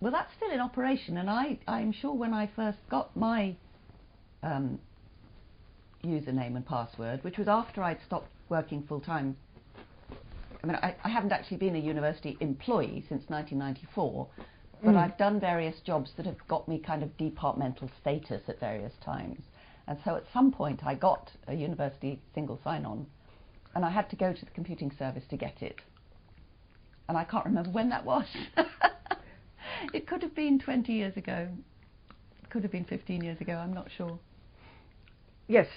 Well, 0.00 0.12
that's 0.12 0.30
still 0.36 0.50
in 0.50 0.60
operation, 0.60 1.16
and 1.16 1.30
I, 1.30 1.58
I'm 1.66 1.90
sure 1.92 2.12
when 2.12 2.34
I 2.34 2.46
first 2.54 2.78
got 2.90 3.16
my 3.16 3.56
um, 4.42 4.78
username 6.04 6.54
and 6.56 6.66
password, 6.66 7.24
which 7.24 7.38
was 7.38 7.48
after 7.48 7.82
I'd 7.82 7.98
stopped 8.06 8.28
working 8.50 8.82
full 8.86 9.00
time. 9.00 9.34
I 10.62 10.66
mean, 10.66 10.76
I, 10.82 10.94
I 11.02 11.08
haven't 11.08 11.32
actually 11.32 11.56
been 11.56 11.74
a 11.76 11.78
university 11.78 12.36
employee 12.40 13.06
since 13.08 13.22
1994, 13.30 14.28
but 14.82 14.94
Mm. 14.94 14.98
I've 14.98 15.16
done 15.18 15.40
various 15.40 15.80
jobs 15.80 16.12
that 16.16 16.26
have 16.26 16.46
got 16.48 16.68
me 16.68 16.78
kind 16.78 17.02
of 17.02 17.16
departmental 17.16 17.90
status 18.00 18.42
at 18.48 18.60
various 18.60 18.92
times. 19.04 19.40
And 19.88 19.98
so 20.04 20.16
at 20.16 20.24
some 20.32 20.52
point 20.52 20.84
I 20.84 20.94
got 20.94 21.32
a 21.46 21.54
university 21.54 22.20
single 22.34 22.58
sign-on, 22.62 23.06
and 23.74 23.84
I 23.84 23.90
had 23.90 24.08
to 24.10 24.16
go 24.16 24.32
to 24.32 24.44
the 24.44 24.50
computing 24.50 24.90
service 24.98 25.24
to 25.30 25.36
get 25.36 25.62
it. 25.62 25.80
And 27.08 27.16
I 27.16 27.24
can't 27.24 27.44
remember 27.44 27.70
when 27.70 27.88
that 27.90 28.04
was. 28.04 28.26
it 29.94 30.06
could 30.06 30.22
have 30.22 30.34
been 30.34 30.58
20 30.58 30.92
years 30.92 31.16
ago. 31.16 31.48
It 32.42 32.50
could 32.50 32.62
have 32.62 32.72
been 32.72 32.84
15 32.84 33.22
years 33.22 33.40
ago. 33.40 33.54
I'm 33.54 33.72
not 33.72 33.88
sure. 33.96 34.18
yes, 35.48 35.68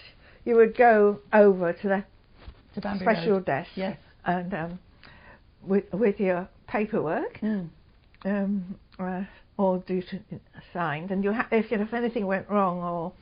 you 0.46 0.56
would 0.56 0.76
go 0.78 1.20
over 1.34 1.74
to 1.74 1.88
the 1.88 2.04
To 2.76 2.82
Banbury 2.82 3.16
special 3.16 3.34
Road. 3.34 3.46
desk 3.46 3.70
Yes. 3.76 3.98
and 4.26 4.54
um, 4.54 4.80
with 5.62 5.86
with 5.94 6.20
your 6.20 6.48
paperwork, 6.68 7.40
Mm. 7.42 7.70
um, 8.26 8.76
uh, 9.00 9.24
all 9.58 9.80
due 9.80 10.02
to 10.02 10.20
signed, 10.74 11.12
and 11.12 11.24
you 11.24 11.34
ha- 11.34 11.48
if, 11.52 11.72
you 11.72 11.78
know, 11.78 11.84
if 11.84 11.94
anything 11.94 12.26
went 12.26 12.50
wrong 12.50 12.80
or 12.82 13.14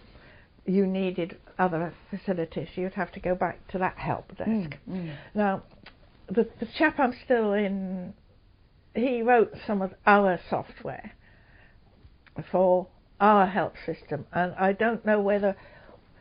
you 0.65 0.86
needed 0.86 1.38
other 1.57 1.93
facilities, 2.10 2.67
you'd 2.75 2.93
have 2.93 3.12
to 3.12 3.19
go 3.19 3.34
back 3.36 3.65
to 3.69 3.77
that 3.77 3.98
help 3.98 4.36
desk. 4.38 4.50
Mm. 4.50 4.72
Mm. 4.89 5.15
Now, 5.34 5.63
the, 6.29 6.48
the 6.60 6.67
chap 6.77 7.00
I'm 7.00 7.13
still 7.24 7.53
in, 7.53 8.13
he 8.93 9.22
wrote 9.22 9.53
some 9.65 9.81
of 9.81 9.93
our 10.05 10.39
software 10.50 11.13
for 12.51 12.88
our 13.19 13.48
help 13.48 13.74
system, 13.86 14.25
and 14.34 14.53
I 14.55 14.74
don't 14.74 15.05
know 15.05 15.22
whether. 15.22 15.55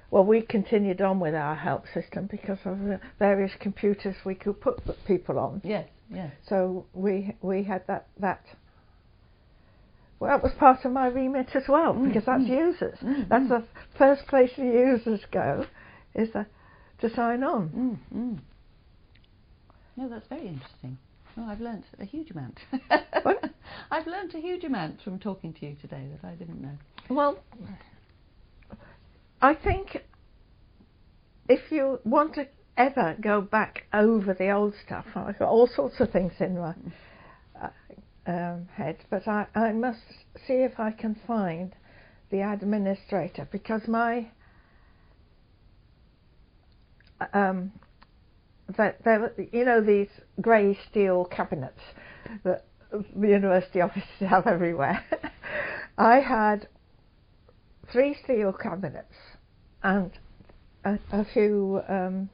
Well, 0.08 0.24
we 0.24 0.40
continued 0.40 1.00
on 1.00 1.18
with 1.18 1.34
our 1.34 1.56
help 1.56 1.86
system 1.92 2.28
because 2.30 2.60
of 2.64 2.78
the 2.78 3.00
various 3.18 3.50
computers 3.58 4.14
we 4.24 4.36
could 4.36 4.60
put 4.60 4.78
people 5.04 5.36
on. 5.38 5.60
Yes. 5.64 5.88
Yes. 6.08 6.30
So 6.48 6.86
we 6.94 7.34
we 7.42 7.64
had 7.64 7.86
that 7.88 8.06
that. 8.20 8.44
Well, 10.18 10.30
that 10.30 10.42
was 10.42 10.52
part 10.58 10.84
of 10.84 10.92
my 10.92 11.08
remit 11.08 11.48
as 11.54 11.64
well 11.68 11.92
Mm, 11.94 12.08
because 12.08 12.24
that's 12.24 12.42
mm. 12.44 12.48
users. 12.48 12.98
Mm, 13.00 13.28
That's 13.28 13.48
the 13.48 13.64
first 13.98 14.26
place 14.28 14.50
the 14.56 14.64
users 14.64 15.20
go, 15.30 15.66
is 16.14 16.32
the, 16.32 16.46
to 17.00 17.14
sign 17.14 17.42
on. 17.44 17.98
Mm. 18.14 18.38
No, 19.96 20.08
that's 20.08 20.26
very 20.28 20.46
interesting. 20.48 20.96
Well, 21.36 21.46
I've 21.50 21.60
learnt 21.60 21.84
a 22.00 22.04
huge 22.06 22.30
amount. 22.30 22.58
I've 23.90 24.06
learnt 24.06 24.34
a 24.34 24.40
huge 24.40 24.64
amount 24.64 25.02
from 25.02 25.18
talking 25.18 25.52
to 25.54 25.66
you 25.66 25.76
today 25.82 26.08
that 26.22 26.26
I 26.26 26.34
didn't 26.34 26.62
know. 26.62 26.78
Well, 27.10 27.38
I 29.42 29.52
think 29.54 29.98
if 31.48 31.70
you 31.70 32.00
want 32.04 32.34
to 32.36 32.48
ever 32.78 33.16
go 33.20 33.42
back 33.42 33.84
over 33.92 34.32
the 34.34 34.50
old 34.50 34.74
stuff, 34.84 35.04
I've 35.14 35.38
got 35.38 35.48
all 35.48 35.66
sorts 35.66 36.00
of 36.00 36.10
things 36.10 36.32
in 36.40 36.58
my 36.58 36.74
uh, 37.62 37.68
um, 38.26 38.68
head, 38.74 38.98
but 39.10 39.26
I, 39.28 39.46
I 39.54 39.72
must 39.72 40.00
see 40.46 40.54
if 40.54 40.78
I 40.78 40.90
can 40.90 41.16
find 41.26 41.74
the 42.30 42.40
administrator 42.40 43.48
because 43.50 43.86
my 43.86 44.28
um, 47.32 47.72
that 48.76 49.02
there, 49.04 49.32
you 49.52 49.64
know, 49.64 49.80
these 49.80 50.08
grey 50.40 50.76
steel 50.90 51.24
cabinets 51.24 51.80
that 52.44 52.64
the 52.90 53.28
university 53.28 53.80
offices 53.82 54.04
have 54.20 54.46
everywhere. 54.46 55.04
I 55.98 56.20
had 56.20 56.68
three 57.90 58.16
steel 58.24 58.52
cabinets 58.52 59.14
and 59.82 60.10
a, 60.84 60.98
a 61.12 61.24
few 61.24 61.80
um, 61.88 62.28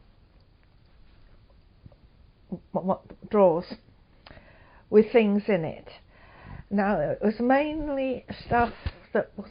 drawers 3.30 3.66
with 4.92 5.10
things 5.10 5.42
in 5.48 5.64
it. 5.64 5.88
Now 6.70 7.00
it 7.00 7.18
was 7.22 7.40
mainly 7.40 8.26
stuff 8.46 8.74
that 9.14 9.30
was 9.38 9.48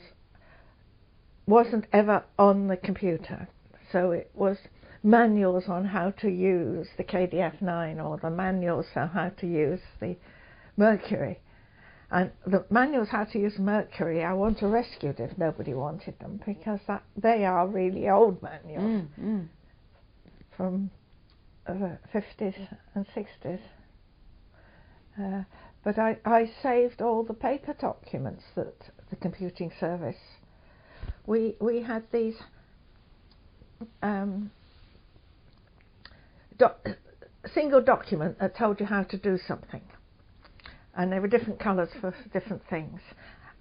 wasn't 1.48 1.86
ever 1.92 2.24
on 2.38 2.68
the 2.68 2.78
computer, 2.78 3.50
so 3.92 4.12
it 4.12 4.30
was 4.36 4.58
manuals 5.04 5.64
on 5.68 5.84
how 5.84 6.12
to 6.12 6.30
use 6.30 6.88
the 6.96 7.04
KDF9 7.04 8.06
or 8.06 8.20
the 8.22 8.30
manuals 8.30 8.86
on 8.96 9.10
how 9.10 9.30
to 9.30 9.48
use 9.48 9.82
the 10.00 10.16
Mercury. 10.78 11.40
And 12.12 12.30
the 12.46 12.64
manuals 12.70 13.10
how 13.10 13.24
to 13.24 13.40
use 13.40 13.58
Mercury, 13.58 14.24
I 14.24 14.34
want 14.34 14.60
to 14.60 14.68
rescue 14.68 15.14
if 15.18 15.38
nobody 15.40 15.74
wanted 15.74 16.20
them 16.20 16.40
because 16.46 16.80
that, 16.88 17.04
they 17.18 17.46
are 17.46 17.68
really 17.68 18.08
old 18.10 18.44
manuals 18.44 18.84
Mm, 18.84 19.08
mm. 19.20 19.48
from 20.56 20.92
the 21.66 21.98
50s 22.14 22.68
and 22.94 23.08
60s. 23.08 23.60
Uh, 25.22 25.44
but 25.84 25.98
I, 25.98 26.18
I 26.26 26.50
saved 26.64 27.02
all 27.02 27.24
the 27.24 27.34
paper 27.34 27.74
documents 27.80 28.44
that 28.56 28.74
the 29.10 29.16
computing 29.16 29.72
service. 29.80 30.16
We 31.26 31.56
we 31.60 31.82
had 31.82 32.04
these 32.12 32.36
um, 34.02 34.52
doc, 36.58 36.88
single 37.54 37.82
document 37.82 38.40
that 38.40 38.56
told 38.56 38.80
you 38.80 38.86
how 38.86 39.04
to 39.04 39.18
do 39.18 39.38
something, 39.48 39.82
and 40.96 41.12
there 41.12 41.22
were 41.22 41.28
different 41.28 41.60
colours 41.60 41.90
for 42.00 42.14
different 42.34 42.64
things, 42.70 43.00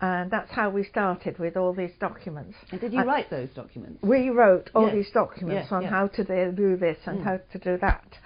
and 0.01 0.31
that's 0.31 0.51
how 0.51 0.71
we 0.71 0.85
started 0.85 1.39
with 1.39 1.57
all 1.57 1.73
these 1.73 1.93
documents. 2.01 2.57
And 2.71 2.81
did 2.81 2.93
you 2.93 3.01
And 3.01 3.09
write 3.09 3.31
those 3.31 3.51
documents? 3.51 4.03
We 4.03 4.31
wrote 4.31 4.71
all 4.75 4.87
Yes. 4.87 4.95
these 4.95 5.11
documents 5.13 5.65
Yes, 5.65 5.73
on 5.73 5.83
yeah. 5.83 5.91
how 5.91 6.07
to 6.09 6.25
do 6.25 6.53
do 6.53 6.77
this 6.77 6.99
and 7.07 7.21
Mm. 7.21 7.25
how 7.25 7.41
to 7.53 7.59
do 7.59 7.77
that, 7.79 8.19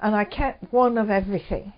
and 0.00 0.14
I 0.14 0.24
kept 0.24 0.72
one 0.72 0.98
of 0.98 1.08
everything 1.10 1.72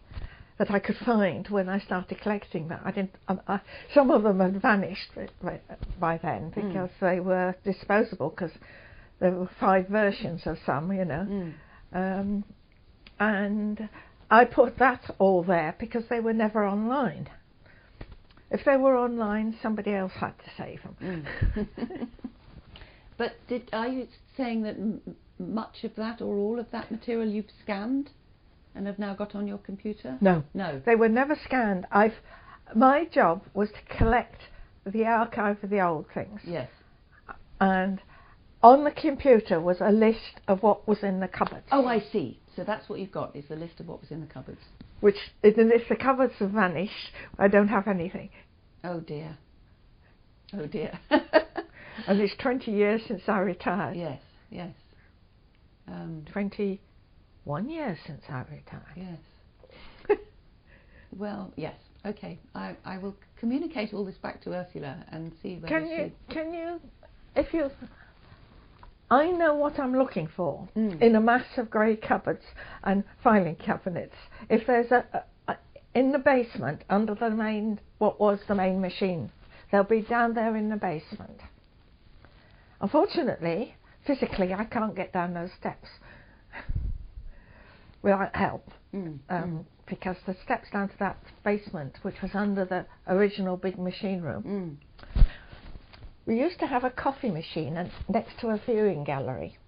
that 0.59 0.71
I 0.71 0.79
could 0.79 0.97
find 1.05 1.47
when 1.49 1.69
I 1.69 1.81
started 1.81 2.21
collecting 2.21 2.69
that. 2.69 2.81
I 2.85 2.91
didn't. 2.93 3.15
Um, 3.29 3.41
I, 3.49 3.61
some 3.93 4.11
of 4.11 4.23
them 4.23 4.39
had 4.41 4.61
vanished 4.63 5.11
by, 5.43 5.61
by 5.99 6.19
then 6.19 6.53
Mm. 6.53 6.55
because 6.55 6.91
they 7.01 7.21
were 7.21 7.55
disposable 7.65 8.31
because 8.31 8.53
there 9.21 9.33
were 9.33 9.49
five 9.59 9.89
versions 9.89 10.47
of 10.47 10.59
some, 10.65 10.93
you 10.93 11.05
know. 11.05 11.27
Mm. 11.29 11.55
Um, 11.93 12.45
and 13.19 13.89
I 14.31 14.45
put 14.45 14.79
that 14.79 15.15
all 15.19 15.43
there 15.43 15.75
because 15.79 16.05
they 16.09 16.21
were 16.21 16.33
never 16.33 16.65
online. 16.67 17.29
If 18.51 18.65
they 18.65 18.77
were 18.77 18.97
online, 18.97 19.57
somebody 19.63 19.93
else 19.95 20.13
had 20.13 20.35
to 20.39 20.51
save 20.57 20.81
them. 20.83 21.27
Mm. 21.57 22.09
but 23.17 23.33
did 23.49 23.69
are 23.73 23.89
you 23.89 24.07
saying 24.37 24.63
that 24.63 24.77
m- 24.77 25.01
much 25.39 25.83
of 25.83 25.95
that 25.97 26.21
or 26.21 26.37
all 26.37 26.61
of 26.61 26.71
that 26.71 26.91
material 26.93 27.29
you've 27.29 27.51
scanned 27.63 28.11
and 28.75 28.87
have 28.87 28.99
now 28.99 29.15
got 29.15 29.35
on 29.35 29.47
your 29.47 29.59
computer? 29.59 30.17
No, 30.21 30.43
No. 30.55 30.81
they 30.85 30.97
were 30.97 31.09
never 31.09 31.35
scanned. 31.45 31.87
I've 31.91 32.15
my 32.75 33.05
job 33.05 33.43
was 33.53 33.69
to 33.71 33.97
collect 33.97 34.41
the 34.87 35.05
archive 35.05 35.63
of 35.63 35.71
the 35.71 35.81
old 35.81 36.07
things, 36.15 36.41
Yes. 36.45 36.69
and 37.61 38.01
on 38.63 38.85
the 38.85 38.91
computer 38.91 39.61
was 39.61 39.81
a 39.81 39.91
list 39.93 40.41
of 40.49 40.63
what 40.63 40.89
was 40.89 41.03
in 41.03 41.21
the 41.21 41.29
cupboards. 41.29 41.67
Oh, 41.71 41.87
I 41.87 42.01
see. 42.01 42.41
So 42.57 42.65
that's 42.65 42.89
what 42.89 42.99
you've 43.01 43.13
got 43.13 43.37
is 43.37 43.45
the 43.49 43.57
list 43.57 43.81
of 43.81 43.89
what 43.89 44.01
was 44.01 44.11
in 44.11 44.21
the 44.21 44.27
cupboards. 44.27 44.61
Which, 45.01 45.17
if 45.43 45.89
the 45.89 45.97
cupboards 45.97 46.35
have 46.39 46.51
vanished, 46.51 47.13
I 47.39 47.49
don't 47.49 47.69
have 47.69 47.87
anything. 47.89 48.31
Oh 48.83 49.01
dear. 49.01 49.37
Oh 50.53 50.67
dear. 50.67 50.99
And 52.09 52.21
it's 52.21 52.35
20 52.39 52.73
years 52.73 53.03
since 53.07 53.23
I 53.29 53.39
retired. 53.39 53.97
yes. 53.97 54.21
Yes. 54.51 54.75
Um, 55.87 56.25
21 57.45 57.69
year 57.71 57.99
since 58.07 58.23
I 58.29 58.41
retired. 58.51 58.83
yes. 60.09 60.19
well, 61.17 61.53
yes. 61.57 61.75
Okay. 62.07 62.39
I, 62.55 62.77
I 62.85 62.99
will 62.99 63.15
communicate 63.39 63.95
all 63.95 64.05
this 64.05 64.17
back 64.17 64.43
to 64.45 64.53
Ursula 64.55 65.05
and 65.11 65.33
see 65.43 65.57
whether 65.57 65.69
Can 65.69 65.89
you, 65.89 66.13
she. 66.29 66.35
can 66.35 66.53
you, 66.55 66.81
if 67.37 67.53
you, 67.55 67.71
I 69.11 69.31
know 69.31 69.55
what 69.55 69.79
I'm 69.79 69.95
looking 69.97 70.29
for 70.37 70.69
Mm. 70.77 71.01
in 71.01 71.15
a 71.17 71.21
mass 71.21 71.47
of 71.57 71.71
grey 71.71 71.97
cupboards 71.97 72.45
and 72.83 73.05
filing 73.23 73.57
cabinets. 73.57 74.15
If 74.51 74.67
there's 74.67 74.91
a, 74.91 75.05
a, 75.49 75.53
a, 75.53 75.57
in 75.95 76.13
the 76.13 76.19
basement 76.19 76.83
under 76.91 77.15
the 77.15 77.31
main, 77.31 77.81
what 77.99 78.19
was 78.21 78.39
the 78.49 78.55
main 78.55 78.81
machine, 78.81 79.31
they'll 79.71 79.85
be 79.85 80.03
down 80.03 80.35
there 80.35 80.57
in 80.57 80.69
the 80.69 80.77
basement. 80.77 81.41
Unfortunately, 82.81 83.75
physically, 84.07 84.53
I 84.53 84.65
can't 84.65 84.95
get 84.95 85.13
down 85.13 85.33
those 85.35 85.51
steps 85.59 85.89
without 88.05 88.37
help. 88.37 88.71
Mm, 88.95 89.19
Um, 89.31 89.67
because 89.87 90.17
the 90.27 90.35
steps 90.45 90.69
down 90.71 90.89
to 90.89 90.99
that 90.99 91.17
basement, 91.43 91.99
which 92.03 92.23
was 92.23 92.31
under 92.35 92.65
the 92.65 92.87
original 93.09 93.57
big 93.57 93.79
machine 93.79 94.21
room, 94.23 94.79
mm, 95.17 95.25
we 96.27 96.39
used 96.39 96.59
to 96.61 96.67
have 96.67 96.85
a 96.85 96.91
coffee 96.91 97.31
machine 97.31 97.77
and 97.77 97.91
next 98.09 98.39
to 98.41 98.49
a 98.49 98.57
viewing 98.67 99.05
gallery. 99.05 99.59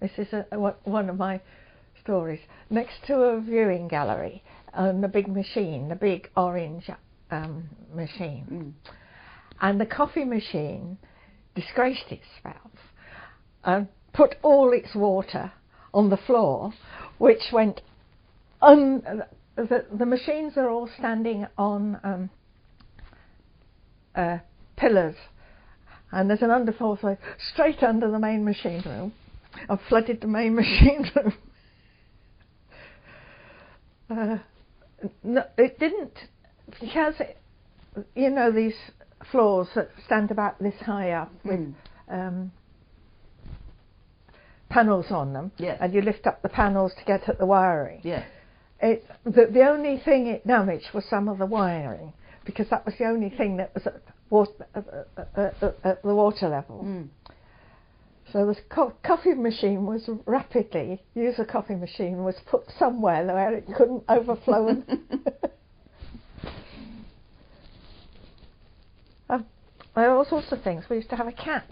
This 0.00 0.12
is 0.18 0.32
a, 0.32 0.46
a, 0.52 0.58
one- 0.58 0.74
one 0.84 1.08
of 1.10 1.16
my 1.18 1.40
stories. 2.00 2.40
Next 2.70 3.04
to 3.06 3.14
a 3.16 3.40
viewing 3.40 3.86
gallery 3.88 4.42
and 4.72 5.02
the 5.04 5.08
big 5.08 5.28
machine, 5.28 5.88
the 5.88 5.94
big 5.96 6.30
orange 6.36 6.90
um, 7.30 7.64
machine. 7.92 8.44
mm, 8.50 8.92
And 9.60 9.80
the 9.80 9.86
coffee 9.86 10.24
machine 10.24 10.98
disgraced 11.54 12.10
itself 12.10 12.72
and 13.64 13.86
put 14.12 14.36
all 14.42 14.72
its 14.72 14.94
water 14.94 15.52
on 15.92 16.10
the 16.10 16.16
floor, 16.16 16.72
which 17.18 17.42
went 17.52 17.80
un. 18.62 19.22
The, 19.56 19.84
the 19.96 20.06
machines 20.06 20.54
are 20.56 20.68
all 20.68 20.88
standing 20.98 21.46
on 21.56 22.00
um, 22.02 22.30
uh, 24.14 24.38
pillars, 24.76 25.14
and 26.10 26.28
there's 26.28 26.42
an 26.42 26.50
underfloor 26.50 27.00
so 27.00 27.16
straight 27.52 27.82
under 27.82 28.10
the 28.10 28.18
main 28.18 28.44
machine 28.44 28.82
room. 28.84 29.12
I've 29.68 29.80
flooded 29.88 30.20
the 30.20 30.26
main 30.26 30.54
machine 30.56 31.10
room. 31.14 31.34
Uh, 34.10 34.38
no, 35.22 35.44
it 35.56 35.78
didn't 35.78 36.18
because 36.80 37.14
it, 37.20 37.38
you 38.14 38.30
know 38.30 38.50
these 38.50 38.76
floors 39.30 39.68
that 39.74 39.90
stand 40.04 40.30
about 40.30 40.58
this 40.58 40.74
high 40.80 41.12
up 41.12 41.32
with 41.44 41.60
mm. 41.60 41.74
um, 42.08 42.52
panels 44.74 45.06
on 45.10 45.32
them, 45.32 45.52
Yes. 45.56 45.78
and 45.80 45.94
you 45.94 46.02
lift 46.02 46.26
up 46.26 46.42
the 46.42 46.48
panels 46.48 46.92
to 46.98 47.04
get 47.04 47.28
at 47.28 47.38
the 47.38 47.46
wiring. 47.46 48.00
Yes. 48.02 48.26
It, 48.80 49.06
the, 49.24 49.46
the 49.46 49.68
only 49.68 49.98
thing 50.04 50.26
it 50.26 50.44
damaged 50.46 50.92
was 50.92 51.04
some 51.04 51.28
of 51.28 51.38
the 51.38 51.46
wiring 51.46 52.12
because 52.44 52.68
that 52.70 52.84
was 52.84 52.94
the 52.98 53.06
only 53.06 53.30
thing 53.30 53.56
that 53.58 53.72
was 53.72 53.86
at, 53.86 54.02
water, 54.30 54.66
at, 54.74 56.02
the 56.02 56.14
water 56.14 56.48
level. 56.48 56.82
Mm. 56.84 57.08
So 58.32 58.46
the 58.46 58.56
co- 58.68 58.94
coffee 59.04 59.34
machine 59.34 59.86
was 59.86 60.10
rapidly, 60.26 61.00
use 61.14 61.38
a 61.38 61.44
coffee 61.44 61.76
machine 61.76 62.24
was 62.24 62.34
put 62.44 62.64
somewhere 62.76 63.24
where 63.26 63.54
it 63.54 63.66
couldn't 63.76 64.02
overflow. 64.08 64.66
And 64.68 64.84
um, 69.30 69.46
there 69.94 70.10
were 70.10 70.16
all 70.16 70.24
sorts 70.24 70.50
of 70.50 70.62
things. 70.62 70.84
We 70.90 70.96
used 70.96 71.10
to 71.10 71.16
have 71.16 71.28
a 71.28 71.32
cat. 71.32 71.64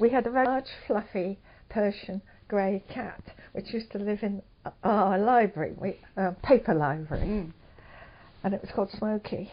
We 0.00 0.10
had 0.10 0.26
a 0.26 0.30
very 0.30 0.46
large, 0.46 0.68
fluffy 0.86 1.38
Persian 1.68 2.22
grey 2.46 2.82
cat, 2.88 3.22
which 3.52 3.72
used 3.72 3.90
to 3.92 3.98
live 3.98 4.22
in 4.22 4.42
our 4.84 5.18
library, 5.18 5.74
we, 5.76 5.96
uh, 6.16 6.32
paper 6.42 6.74
library, 6.74 7.26
Mm. 7.26 7.52
and 8.44 8.54
it 8.54 8.60
was 8.60 8.70
called 8.70 8.90
Smokey. 8.90 9.50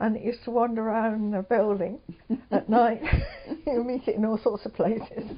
And 0.00 0.16
it 0.16 0.22
used 0.22 0.44
to 0.44 0.50
wander 0.50 0.82
around 0.82 1.30
the 1.32 1.42
building 1.42 2.00
at 2.50 2.68
night. 2.82 3.02
you 3.66 3.82
meet 3.84 4.08
it 4.08 4.16
in 4.16 4.24
all 4.24 4.38
sorts 4.38 4.66
of 4.66 4.74
places. 4.74 5.30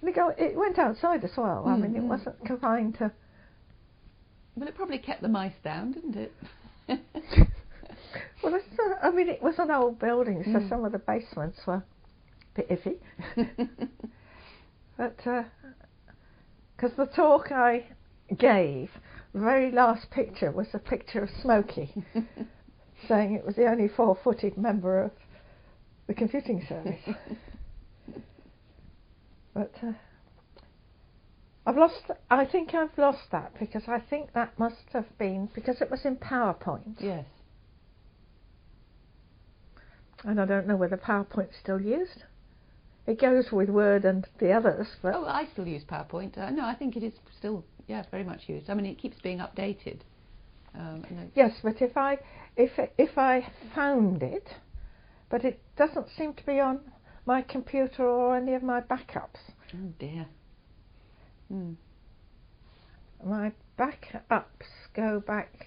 And 0.00 0.08
it, 0.08 0.14
go, 0.14 0.28
it 0.36 0.56
went 0.56 0.78
outside 0.78 1.24
as 1.24 1.36
well. 1.36 1.66
I 1.66 1.76
mean, 1.76 1.94
it 1.94 2.00
Mm, 2.00 2.06
mm. 2.06 2.08
wasn't 2.08 2.44
confined 2.44 2.94
to. 2.98 3.10
Well, 4.56 4.68
it 4.68 4.74
probably 4.74 4.98
kept 4.98 5.22
the 5.22 5.28
mice 5.28 5.54
down, 5.64 5.92
didn't 5.92 6.16
it? 6.16 6.32
Well, 8.42 8.54
it's, 8.54 8.64
uh, 8.78 9.06
I 9.06 9.10
mean, 9.10 9.28
it 9.28 9.42
was 9.42 9.58
an 9.58 9.70
old 9.70 9.98
building, 9.98 10.42
so 10.44 10.58
Mm. 10.58 10.68
some 10.70 10.84
of 10.84 10.92
the 10.92 10.98
basements 10.98 11.58
were 11.66 11.82
bit 12.54 12.68
iffy. 12.68 12.96
But 15.00 15.16
because 16.76 16.94
the 16.98 17.06
talk 17.06 17.50
I 17.50 17.86
gave, 18.36 18.90
the 19.32 19.40
very 19.40 19.70
last 19.70 20.10
picture 20.10 20.50
was 20.50 20.66
a 20.74 20.78
picture 20.78 21.22
of 21.22 21.30
Smokey, 21.40 22.04
saying 23.08 23.32
it 23.32 23.46
was 23.46 23.56
the 23.56 23.66
only 23.66 23.88
four-footed 23.88 24.58
member 24.58 25.04
of 25.04 25.12
the 26.06 26.12
computing 26.12 26.62
service. 26.68 27.00
but 29.54 29.72
uh, 29.82 29.92
I've 31.64 31.78
lost. 31.78 32.10
I 32.30 32.44
think 32.44 32.74
I've 32.74 32.98
lost 32.98 33.30
that 33.32 33.54
because 33.58 33.84
I 33.88 34.00
think 34.00 34.34
that 34.34 34.58
must 34.58 34.84
have 34.92 35.06
been 35.16 35.48
because 35.54 35.80
it 35.80 35.90
was 35.90 36.04
in 36.04 36.16
PowerPoint, 36.16 36.96
yes. 36.98 37.24
and 40.24 40.38
I 40.38 40.44
don't 40.44 40.66
know 40.66 40.76
whether 40.76 40.98
PowerPoint's 40.98 41.56
still 41.58 41.80
used. 41.80 42.24
It 43.06 43.20
goes 43.20 43.50
with 43.50 43.68
Word 43.70 44.04
and 44.04 44.26
the 44.38 44.52
others, 44.52 44.86
but 45.02 45.14
Oh, 45.14 45.24
I 45.24 45.46
still 45.52 45.66
use 45.66 45.84
PowerPoint. 45.84 46.38
Uh, 46.38 46.50
no, 46.50 46.64
I 46.64 46.74
think 46.74 46.96
it 46.96 47.02
is 47.02 47.14
still, 47.36 47.64
yeah, 47.86 48.04
very 48.10 48.24
much 48.24 48.48
used. 48.48 48.70
I 48.70 48.74
mean, 48.74 48.86
it 48.86 48.98
keeps 48.98 49.18
being 49.20 49.38
updated. 49.38 50.00
Um, 50.74 51.04
Yes, 51.34 51.52
but 51.62 51.82
if 51.82 51.96
I 51.96 52.18
if 52.56 52.78
if 52.96 53.18
I 53.18 53.50
found 53.74 54.22
it, 54.22 54.48
but 55.28 55.44
it 55.44 55.60
doesn't 55.76 56.08
seem 56.16 56.34
to 56.34 56.46
be 56.46 56.60
on 56.60 56.80
my 57.26 57.42
computer 57.42 58.06
or 58.06 58.36
any 58.36 58.54
of 58.54 58.62
my 58.62 58.80
backups. 58.80 59.40
Oh 59.74 59.92
dear. 59.98 60.26
Mm. 61.52 61.74
My 63.24 63.52
backups 63.78 64.68
go 64.94 65.20
back 65.20 65.66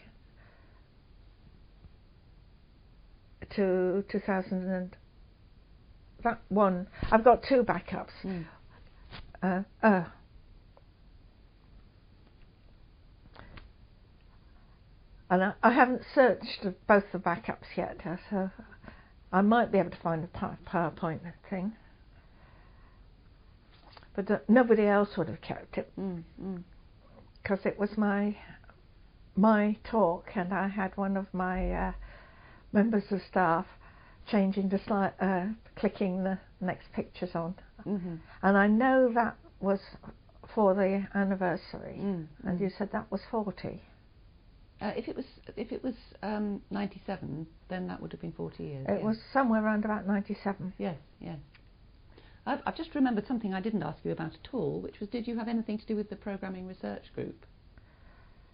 to 3.56 4.04
2000 4.10 4.70
and 4.70 4.96
that 6.24 6.40
one. 6.50 6.88
I've 7.12 7.24
got 7.24 7.44
two 7.44 7.64
backups. 7.64 8.12
Mm. 8.24 8.46
Uh, 9.42 9.62
uh, 9.86 10.04
And 15.34 15.44
I, 15.44 15.54
I 15.64 15.72
haven't 15.72 16.04
searched 16.14 16.64
both 16.88 17.06
the 17.12 17.18
backups 17.18 17.76
yet, 17.76 17.98
uh, 18.06 18.18
so 18.30 18.52
I 19.32 19.42
might 19.42 19.72
be 19.72 19.80
able 19.80 19.90
to 19.90 19.98
find 19.98 20.24
a 20.24 20.28
PowerPoint 20.70 21.22
thing. 21.50 21.74
But 24.16 24.30
uh, 24.30 24.38
nobody 24.48 24.86
else 24.86 25.18
would 25.18 25.28
have 25.30 25.42
kept 25.42 25.80
it 25.80 25.92
Mm, 26.00 26.22
mm. 26.40 26.64
because 27.42 27.66
it 27.66 27.80
was 27.80 27.98
my 27.98 28.38
my 29.36 29.76
talk, 29.84 30.26
and 30.36 30.54
I 30.54 30.68
had 30.68 30.96
one 30.96 31.18
of 31.18 31.26
my 31.34 31.72
uh, 31.72 31.92
members 32.72 33.12
of 33.12 33.20
staff 33.28 33.66
changing 34.28 34.70
the 34.70 34.80
slide, 34.80 35.14
uh, 35.20 35.48
clicking 35.76 36.24
the 36.24 36.38
next 36.62 36.92
pictures 36.94 37.36
on, 37.36 37.56
Mhm. 37.86 38.20
and 38.42 38.58
I 38.58 38.68
know 38.68 39.12
that 39.14 39.36
was 39.60 39.80
for 40.48 40.74
the 40.74 41.08
anniversary, 41.14 41.98
Mm, 42.00 42.28
and 42.44 42.60
mm. 42.60 42.62
you 42.62 42.70
said 42.70 42.92
that 42.92 43.10
was 43.12 43.24
forty. 43.26 43.82
Uh, 44.82 44.92
if 44.98 45.08
it 45.08 45.16
was 45.16 45.26
if 45.56 45.72
it 45.72 45.82
was 45.84 45.96
um, 46.24 46.62
97, 46.70 47.48
then 47.70 47.88
that 47.88 48.02
would 48.02 48.12
have 48.12 48.20
been 48.20 48.34
40 48.34 48.64
years. 48.64 48.86
It 48.88 48.96
yes. 48.96 49.04
was 49.04 49.22
somewhere 49.32 49.64
around 49.64 49.86
about 49.86 50.06
ninety-seven. 50.06 50.74
Yes, 50.78 50.98
yes. 51.20 51.40
I've, 52.46 52.62
I've 52.66 52.76
just 52.76 52.94
remembered 52.94 53.26
something 53.26 53.54
I 53.54 53.62
didn't 53.62 53.84
ask 53.84 54.04
you 54.04 54.12
about 54.12 54.34
at 54.34 54.54
all, 54.54 54.82
which 54.82 55.00
was 55.00 55.08
did 55.10 55.28
you 55.28 55.38
have 55.38 55.48
anything 55.48 55.78
to 55.78 55.86
do 55.86 55.96
with 55.96 56.10
the 56.10 56.18
programming 56.18 56.68
research 56.68 57.14
group? 57.16 57.46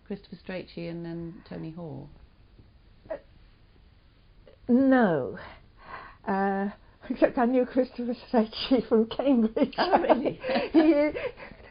Christopher 0.05 0.35
Strachey 0.35 0.89
and 0.89 1.03
then 1.05 1.41
Tony 1.49 1.71
Hoare. 1.71 2.07
No. 4.69 5.37
Uh, 6.27 6.69
except 7.09 7.37
I 7.37 7.45
knew 7.45 7.65
Christopher 7.65 8.13
Strachey 8.31 8.87
from 8.87 9.07
Cambridge. 9.07 9.73
Oh, 9.77 9.99
really? 9.99 10.39
he, 10.71 11.09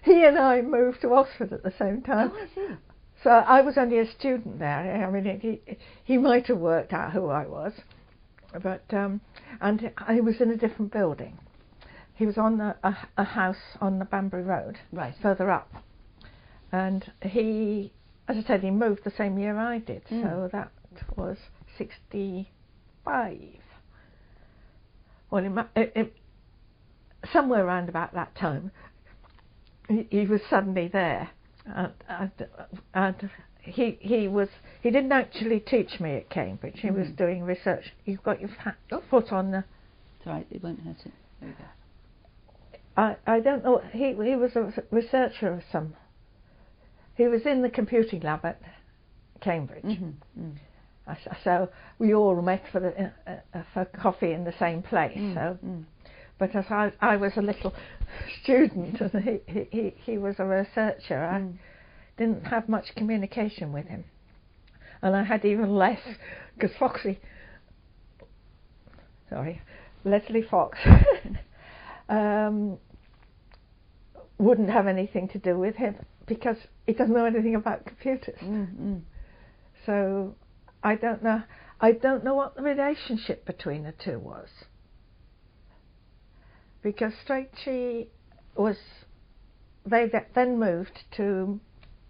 he 0.02 0.24
and 0.24 0.36
I 0.38 0.62
moved 0.62 1.00
to 1.02 1.14
Oxford 1.14 1.52
at 1.52 1.62
the 1.62 1.72
same 1.78 2.02
time. 2.02 2.32
Oh, 2.34 2.38
I 2.38 2.54
see. 2.54 2.74
So 3.22 3.30
I 3.30 3.60
was 3.62 3.78
only 3.78 3.98
a 3.98 4.10
student 4.12 4.58
there. 4.58 5.04
I 5.06 5.10
mean, 5.10 5.40
he 5.40 5.76
he 6.04 6.18
might 6.18 6.46
have 6.46 6.58
worked 6.58 6.92
out 6.92 7.12
who 7.12 7.26
I 7.26 7.46
was, 7.46 7.72
but 8.62 8.82
um, 8.92 9.20
and 9.60 9.90
I 9.96 10.20
was 10.20 10.40
in 10.40 10.50
a 10.50 10.56
different 10.56 10.92
building. 10.92 11.36
He 12.14 12.26
was 12.26 12.38
on 12.38 12.60
a, 12.60 12.76
a, 12.84 12.96
a 13.16 13.24
house 13.24 13.76
on 13.80 13.98
the 13.98 14.04
Banbury 14.04 14.42
Road, 14.44 14.78
Right. 14.92 15.14
further 15.20 15.50
up, 15.50 15.72
and 16.70 17.12
he, 17.22 17.92
as 18.28 18.36
I 18.36 18.42
said, 18.42 18.62
he 18.62 18.70
moved 18.70 19.02
the 19.04 19.12
same 19.16 19.36
year 19.38 19.56
I 19.56 19.78
did. 19.78 20.04
Mm. 20.06 20.22
So 20.22 20.48
that 20.52 20.70
was 21.16 21.38
sixty-five. 23.08 23.60
Well, 25.30 25.68
it, 25.76 25.92
it, 25.94 26.16
somewhere 27.32 27.64
around 27.66 27.88
about 27.88 28.14
that 28.14 28.34
time, 28.34 28.70
he, 29.88 30.06
he 30.10 30.26
was 30.26 30.40
suddenly 30.48 30.88
there, 30.88 31.30
and, 31.66 31.92
and, 32.08 32.30
and 32.94 33.30
he 33.60 33.98
he 34.00 34.28
was 34.28 34.48
he 34.82 34.90
didn't 34.90 35.12
actually 35.12 35.60
teach 35.60 36.00
me 36.00 36.16
at 36.16 36.30
Cambridge. 36.30 36.78
He 36.80 36.90
was 36.90 37.08
Mhm. 37.08 37.16
doing 37.16 37.42
research. 37.42 37.92
You've 38.06 38.22
got 38.22 38.40
your 38.40 38.48
fa- 38.62 38.76
Oh. 38.92 39.02
foot 39.10 39.32
on 39.32 39.50
the. 39.50 39.58
It's 40.18 40.26
all 40.26 40.32
right, 40.34 40.46
it 40.50 40.62
won't 40.62 40.80
hurt 40.80 40.96
it. 41.04 41.12
There 41.40 41.48
we 41.50 41.54
go. 41.54 41.64
I 42.96 43.16
I 43.26 43.40
don't 43.40 43.62
know. 43.64 43.78
He 43.92 44.14
he 44.14 44.36
was 44.36 44.56
a 44.56 44.72
researcher 44.90 45.52
of 45.52 45.62
some. 45.70 45.94
He 47.16 47.26
was 47.26 47.42
in 47.46 47.62
the 47.62 47.68
computing 47.70 48.20
lab 48.20 48.44
at 48.44 48.60
Cambridge. 49.40 49.84
Mhm, 49.84 50.14
mm. 50.38 50.52
So 51.44 51.68
we 51.98 52.14
all 52.14 52.40
met 52.42 52.62
for 52.72 52.80
the 52.80 53.12
uh, 53.26 53.40
uh, 53.54 53.62
for 53.72 53.84
coffee 53.86 54.32
in 54.32 54.44
the 54.44 54.52
same 54.58 54.82
place. 54.82 55.16
Mm, 55.16 55.34
So, 55.34 55.58
mm. 55.64 55.84
but 56.38 56.54
as 56.54 56.66
I 56.70 56.92
I 57.00 57.16
was 57.16 57.32
a 57.36 57.42
little 57.42 57.74
student 58.42 59.00
and 59.00 59.22
he 59.24 59.40
he 59.46 59.68
he, 59.70 59.94
he 60.04 60.18
was 60.18 60.36
a 60.38 60.44
researcher, 60.44 61.24
I 61.24 61.40
Mm. 61.40 61.58
didn't 62.16 62.44
have 62.46 62.68
much 62.68 62.94
communication 62.96 63.72
with 63.72 63.86
him, 63.86 64.04
and 65.02 65.14
I 65.16 65.22
had 65.24 65.44
even 65.44 65.74
less 65.76 66.00
because 66.54 66.76
Foxy. 66.78 67.20
Sorry, 69.30 69.60
Leslie 70.04 70.42
Fox. 70.42 70.78
um, 72.08 72.78
wouldn't 74.38 74.70
have 74.70 74.86
anything 74.86 75.28
to 75.28 75.38
do 75.38 75.58
with 75.58 75.74
him 75.76 75.96
because 76.26 76.56
he 76.86 76.92
doesn't 76.92 77.14
know 77.14 77.24
anything 77.24 77.54
about 77.56 77.84
computers. 77.84 78.38
Mm, 78.42 78.74
mm. 78.80 79.00
So 79.84 80.34
I 80.82 80.94
don't 80.94 81.22
know. 81.22 81.42
I 81.80 81.92
don't 81.92 82.24
know 82.24 82.34
what 82.34 82.56
the 82.56 82.62
relationship 82.62 83.44
between 83.44 83.84
the 83.84 83.92
two 83.92 84.18
was. 84.18 84.48
Because 86.82 87.12
Strachey 87.26 88.08
was, 88.56 88.76
they 89.84 90.10
then 90.34 90.58
moved 90.58 91.04
to 91.16 91.60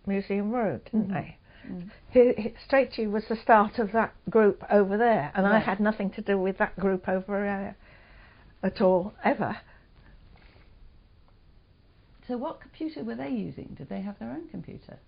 Museum 0.06 0.50
Road, 0.50 0.84
didn't 0.84 1.08
Mhm. 1.08 1.12
they? 1.12 1.36
Mm. 1.66 1.90
He, 2.10 2.32
he, 2.42 2.54
Strachey 2.66 3.10
was 3.10 3.26
the 3.28 3.36
start 3.36 3.78
of 3.78 3.92
that 3.92 4.14
group 4.30 4.64
over 4.70 4.96
there, 4.96 5.32
and 5.34 5.46
I 5.46 5.58
had 5.58 5.80
nothing 5.80 6.10
to 6.12 6.22
do 6.22 6.38
with 6.38 6.58
that 6.58 6.76
group 6.78 7.08
over 7.08 7.40
there 7.42 7.76
at 8.62 8.80
all 8.80 9.12
ever. 9.22 9.58
So 12.26 12.36
what 12.36 12.60
computer 12.60 13.04
were 13.04 13.14
they 13.14 13.30
using? 13.30 13.74
Did 13.76 13.88
they 13.88 14.02
have 14.02 14.18
their 14.18 14.30
own 14.30 14.48
computer? 14.48 14.98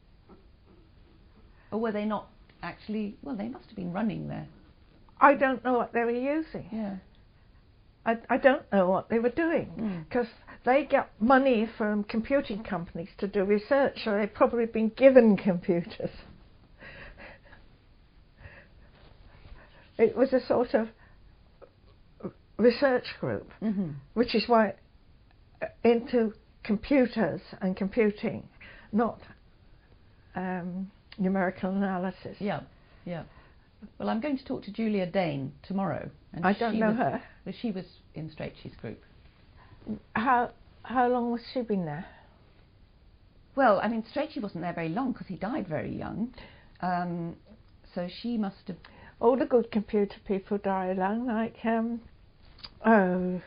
Or 1.70 1.78
were 1.78 1.92
they 1.92 2.04
not 2.06 2.28
actually, 2.62 3.16
well, 3.22 3.36
they 3.36 3.48
must 3.48 3.66
have 3.66 3.76
been 3.76 3.92
running 3.92 4.28
there. 4.28 4.46
I 5.20 5.34
don't 5.34 5.62
know 5.64 5.74
what 5.74 5.92
they 5.92 6.00
were 6.00 6.10
using. 6.10 6.68
Yeah. 6.72 6.96
I, 8.06 8.16
I 8.30 8.36
don't 8.38 8.62
know 8.72 8.88
what 8.88 9.08
they 9.10 9.18
were 9.18 9.30
doing. 9.30 9.70
Mm. 9.78 10.04
because 10.08 10.26
they 10.64 10.84
get 10.84 11.10
money 11.20 11.68
from 11.78 12.04
computing 12.04 12.62
companies 12.62 13.08
to 13.18 13.26
do 13.28 13.44
research, 13.44 13.98
so 14.04 14.16
they've 14.16 14.32
probably 14.32 14.66
been 14.66 14.90
given 14.90 15.36
computers. 15.36 16.10
It 19.98 20.16
was 20.16 20.32
a 20.32 20.40
sort 20.46 20.72
of 20.74 20.88
research 22.56 23.04
group, 23.20 23.50
Mm-hmm. 23.62 23.90
which 24.14 24.34
is 24.34 24.44
why 24.46 24.74
uh, 25.62 25.66
into 25.84 26.32
computers 26.62 27.40
and 27.60 27.76
computing, 27.76 28.48
not 28.92 29.20
um, 30.34 30.90
numerical 31.18 31.70
analysis. 31.70 32.36
Yeah, 32.38 32.60
yeah. 33.04 33.24
Well, 33.98 34.10
I'm 34.10 34.20
going 34.20 34.36
to 34.38 34.44
talk 34.44 34.62
to 34.64 34.72
Julia 34.72 35.06
Dane 35.06 35.52
tomorrow. 35.62 36.10
And 36.32 36.46
I 36.46 36.52
don't 36.52 36.78
know 36.78 36.88
was, 36.88 36.96
her. 36.96 37.22
Well, 37.46 37.54
she 37.60 37.70
was 37.70 37.84
in 38.14 38.30
Strachey's 38.30 38.76
group. 38.80 39.02
How 40.14 40.50
how 40.82 41.08
long 41.08 41.32
was 41.32 41.40
she 41.52 41.62
been 41.62 41.84
there? 41.84 42.06
Well, 43.56 43.80
I 43.82 43.88
mean, 43.88 44.04
Strachey 44.14 44.40
wasn't 44.40 44.62
there 44.62 44.72
very 44.72 44.88
long 44.90 45.12
because 45.12 45.26
he 45.26 45.36
died 45.36 45.66
very 45.66 45.94
young. 45.94 46.32
Um, 46.80 47.36
so 47.94 48.08
she 48.22 48.36
must 48.36 48.68
have. 48.68 48.76
All 49.18 49.36
the 49.36 49.44
good 49.44 49.70
computer 49.70 50.16
people 50.26 50.56
die 50.56 50.92
young, 50.92 51.26
like 51.26 51.56
um, 51.64 52.00
oh, 52.86 53.42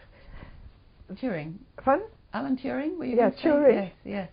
Turing. 1.16 1.56
fun. 1.84 2.02
Alan 2.32 2.58
Turing? 2.58 2.98
Were 2.98 3.06
you 3.06 3.18
Yeah? 3.18 3.32
Turing. 3.32 3.74
Yes, 3.74 3.92
yes. 4.04 4.30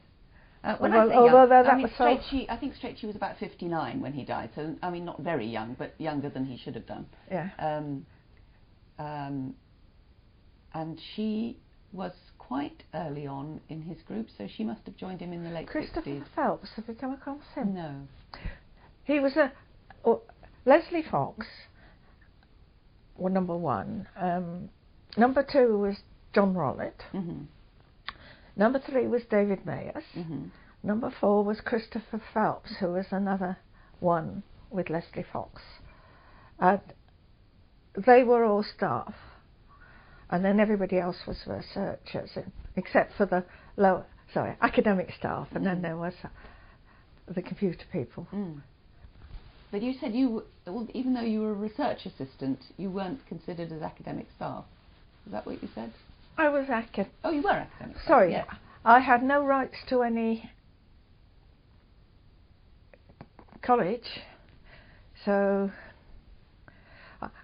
Uh, 0.63 0.77
when 0.77 0.93
Although- 0.93 1.07
I 1.07 1.09
say 1.09 1.17
although 1.17 1.39
young, 1.41 1.49
that- 1.49 1.67
I 1.69 1.75
mean, 1.75 1.83
was 1.85 1.93
so- 1.97 2.05
I 2.05 2.57
think 2.57 2.75
Strachey 2.75 3.05
was 3.05 3.17
about 3.17 3.39
59 3.39 4.01
when 4.01 4.13
he 4.13 4.25
died. 4.25 4.51
So, 4.55 4.75
I 4.83 4.91
mean, 4.91 5.05
not 5.07 5.21
very 5.21 5.47
young, 5.47 5.75
but 5.75 5.99
younger 5.99 6.29
than 6.29 6.45
he 6.45 6.59
should 6.59 6.75
have 6.75 6.87
done. 6.87 7.07
Yeah. 7.31 7.49
Um, 7.59 8.05
um, 8.99 9.55
and 10.75 11.01
she 11.15 11.57
was 11.93 12.13
quite 12.39 12.83
early 12.95 13.27
on 13.27 13.61
in 13.69 13.81
his 13.83 14.03
group, 14.03 14.27
so 14.37 14.47
she 14.47 14.63
must 14.65 14.85
have 14.85 14.97
joined 14.97 15.21
him 15.21 15.33
in 15.33 15.45
the 15.45 15.51
late 15.51 15.67
Christopher 15.67 16.11
60s. 16.11 16.25
Phelps, 16.35 16.69
have 16.77 16.87
you 16.89 16.95
come 16.95 17.13
across 17.15 17.43
him? 17.55 17.75
No. 17.75 17.95
He 19.05 19.19
was 19.19 19.37
a 19.37 19.51
oh, 20.05 20.21
Leslie 20.67 21.03
Fox. 21.03 21.47
Well, 23.17 23.33
number 23.33 23.57
one. 23.57 24.07
Um, 24.17 24.69
number 25.17 25.43
two 25.43 25.79
was 25.79 25.97
John 26.35 26.55
Rollett. 26.55 27.01
hmm 27.13 27.45
Number 28.57 28.79
three 28.79 29.07
was 29.07 29.23
David 29.31 29.65
Mayers. 29.65 30.03
hmm 30.15 30.47
Number 30.83 31.11
four 31.21 31.45
was 31.45 31.61
Christopher 31.61 32.23
Phelps, 32.33 32.71
who 32.81 32.93
was 32.93 33.07
another 33.11 33.59
one 34.01 34.43
with 34.71 34.89
Leslie 34.89 35.27
Fox. 35.31 35.61
And 36.59 36.81
they 38.07 38.25
were 38.25 38.45
all 38.45 38.63
staff, 38.63 39.15
and 40.31 40.43
then 40.45 40.59
everybody 40.59 40.99
else 40.99 41.19
was 41.27 41.37
researchers, 41.47 42.31
except 42.77 43.13
for 43.17 43.27
the 43.27 43.45
lower, 43.77 44.07
sorry, 44.33 44.57
academic 44.63 45.13
staff, 45.19 45.49
and 45.53 45.67
then 45.67 45.79
Mm. 45.79 45.83
there 45.83 45.97
was 45.99 46.15
the 47.27 47.43
computer 47.43 47.85
people. 47.93 48.27
Mm. 48.33 48.63
But 49.71 49.83
you 49.83 49.93
said 50.01 50.15
you, 50.15 50.45
even 50.95 51.13
though 51.15 51.21
you 51.21 51.43
were 51.43 51.51
a 51.51 51.55
research 51.55 52.07
assistant, 52.07 52.61
you 52.77 52.91
weren't 52.91 53.25
considered 53.27 53.71
as 53.71 53.83
academic 53.83 54.27
staff. 54.35 54.65
Is 55.27 55.33
that 55.33 55.47
what 55.47 55.63
you 55.63 55.69
said? 55.75 55.93
I 56.37 56.49
was 56.49 56.69
acad. 56.69 57.09
Oh, 57.25 57.31
you 57.31 57.43
were 57.43 57.51
academic. 57.51 57.97
Sorry, 58.07 58.33
yes. 58.33 58.47
I 58.85 59.01
had 59.01 59.23
no 59.23 59.45
rights 59.45 59.77
to 59.89 60.03
any 60.03 60.51
college, 63.63 64.07
so 65.25 65.71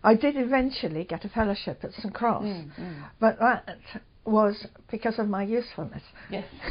I- 0.02 0.14
did 0.14 0.36
eventually 0.36 1.04
get 1.04 1.24
a 1.24 1.28
fellowship 1.28 1.84
at 1.84 1.92
St 1.92 2.14
Cross, 2.14 2.44
Mm, 2.44 2.70
mm. 2.76 3.10
but 3.20 3.38
that 3.38 3.78
was 4.24 4.66
because 4.90 5.18
of 5.18 5.28
my 5.28 5.42
usefulness. 5.42 6.02
Yes. 6.30 6.46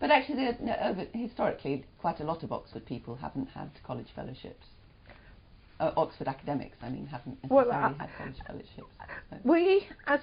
but 0.00 0.10
actually, 0.10 0.48
historically, 1.14 1.86
quite 1.98 2.20
a 2.20 2.24
lot 2.24 2.42
of 2.42 2.52
Oxford 2.52 2.84
people 2.84 3.16
haven't 3.16 3.48
had 3.48 3.70
college 3.86 4.08
fellowships. 4.14 4.66
Uh, 5.80 5.92
Oxford 5.96 6.28
academics, 6.28 6.76
I 6.82 6.90
mean, 6.90 7.06
haven't 7.06 7.38
Well, 7.48 7.64
necessarily 7.64 7.98
had 7.98 8.10
college 8.18 8.36
fellowships. 8.46 8.90
So. 9.30 9.36
We, 9.44 9.88
as 10.06 10.20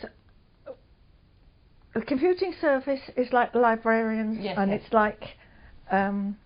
the 2.00 2.06
computing 2.06 2.54
service, 2.60 3.00
is 3.16 3.32
like 3.32 3.54
the 3.54 3.60
librarians, 3.60 4.38
Yes, 4.40 4.58
and 4.58 4.72
yes. 4.72 4.82
it's 4.84 4.94
like 4.94 5.24
um, 5.92 6.38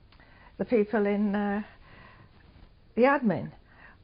the 0.58 0.66
people 0.66 1.06
in 1.06 1.36
uh, 1.36 1.64
the 2.96 3.04
admin. 3.04 3.52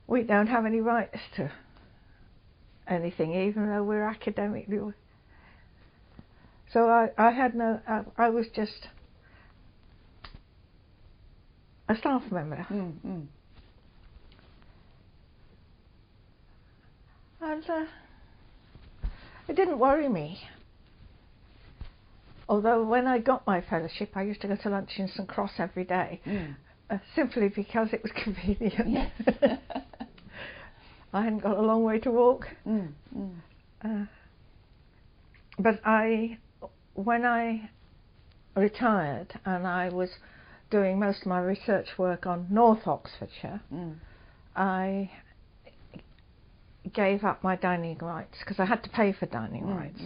We 0.07 0.23
don't 0.23 0.47
have 0.47 0.65
any 0.65 0.79
rights 0.81 1.19
to 1.35 1.51
anything, 2.87 3.33
even 3.33 3.69
though 3.69 3.83
we're 3.83 4.07
academically. 4.07 4.93
So 6.71 6.89
I, 6.89 7.09
I 7.17 7.31
had 7.31 7.55
no. 7.55 7.79
I, 7.87 8.01
I 8.17 8.29
was 8.29 8.47
just 8.55 8.87
a 11.89 11.95
staff 11.95 12.23
member, 12.31 12.65
Mm, 12.69 12.93
mm. 13.05 13.25
and 17.41 17.69
uh, 17.69 17.85
it 19.47 19.55
didn't 19.55 19.79
worry 19.79 20.09
me. 20.09 20.39
Although 22.49 22.83
when 22.85 23.07
I 23.07 23.19
got 23.19 23.45
my 23.45 23.61
fellowship, 23.61 24.11
I 24.15 24.23
used 24.23 24.41
to 24.41 24.47
go 24.47 24.55
to 24.55 24.69
lunch 24.69 24.91
in 24.97 25.07
St 25.09 25.27
Cross 25.27 25.53
every 25.59 25.83
day, 25.83 26.21
Mm. 26.25 26.55
uh, 26.89 26.97
simply 27.15 27.49
because 27.49 27.89
it 27.91 28.01
was 28.03 28.11
convenient. 28.23 28.89
Yes. 28.89 29.11
I 31.13 31.23
hadn't 31.23 31.39
got 31.39 31.57
a 31.57 31.61
long 31.61 31.83
way 31.83 31.99
to 31.99 32.11
walk. 32.11 32.47
mm, 32.65 32.89
mm. 33.15 33.35
Uh, 33.83 34.05
but 35.59 35.79
I, 35.85 36.37
when 36.95 37.25
I 37.25 37.69
retired 38.55 39.39
and 39.45 39.65
I 39.67 39.89
was 39.89 40.09
doing 40.69 40.99
most 40.99 41.21
of 41.21 41.27
my 41.27 41.39
research 41.39 41.87
work 41.97 42.25
on 42.25 42.47
North 42.49 42.87
Oxfordshire, 42.87 43.61
Mm. 43.73 43.95
I 44.55 45.11
gave 46.93 47.23
up 47.23 47.43
my 47.43 47.55
dining 47.55 47.97
rights 47.97 48.37
because 48.39 48.59
I 48.59 48.65
had 48.65 48.81
to 48.83 48.89
pay 48.89 49.11
for 49.11 49.25
dining 49.25 49.63
Mm, 49.63 49.77
rights. 49.77 50.01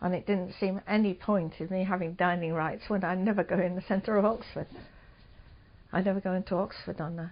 And 0.00 0.14
it 0.14 0.26
didn't 0.26 0.54
seem 0.60 0.80
any 0.86 1.14
point 1.14 1.54
in 1.58 1.68
me 1.70 1.84
having 1.84 2.14
dining 2.14 2.52
rights 2.52 2.84
when 2.88 3.04
I 3.04 3.14
never 3.16 3.42
go 3.42 3.58
in 3.58 3.74
the 3.74 3.82
centre 3.82 4.16
of 4.16 4.24
Oxford. 4.24 4.68
I 5.92 6.02
never 6.02 6.20
go 6.20 6.34
into 6.34 6.54
Oxford 6.54 7.00
on 7.00 7.16
the. 7.16 7.30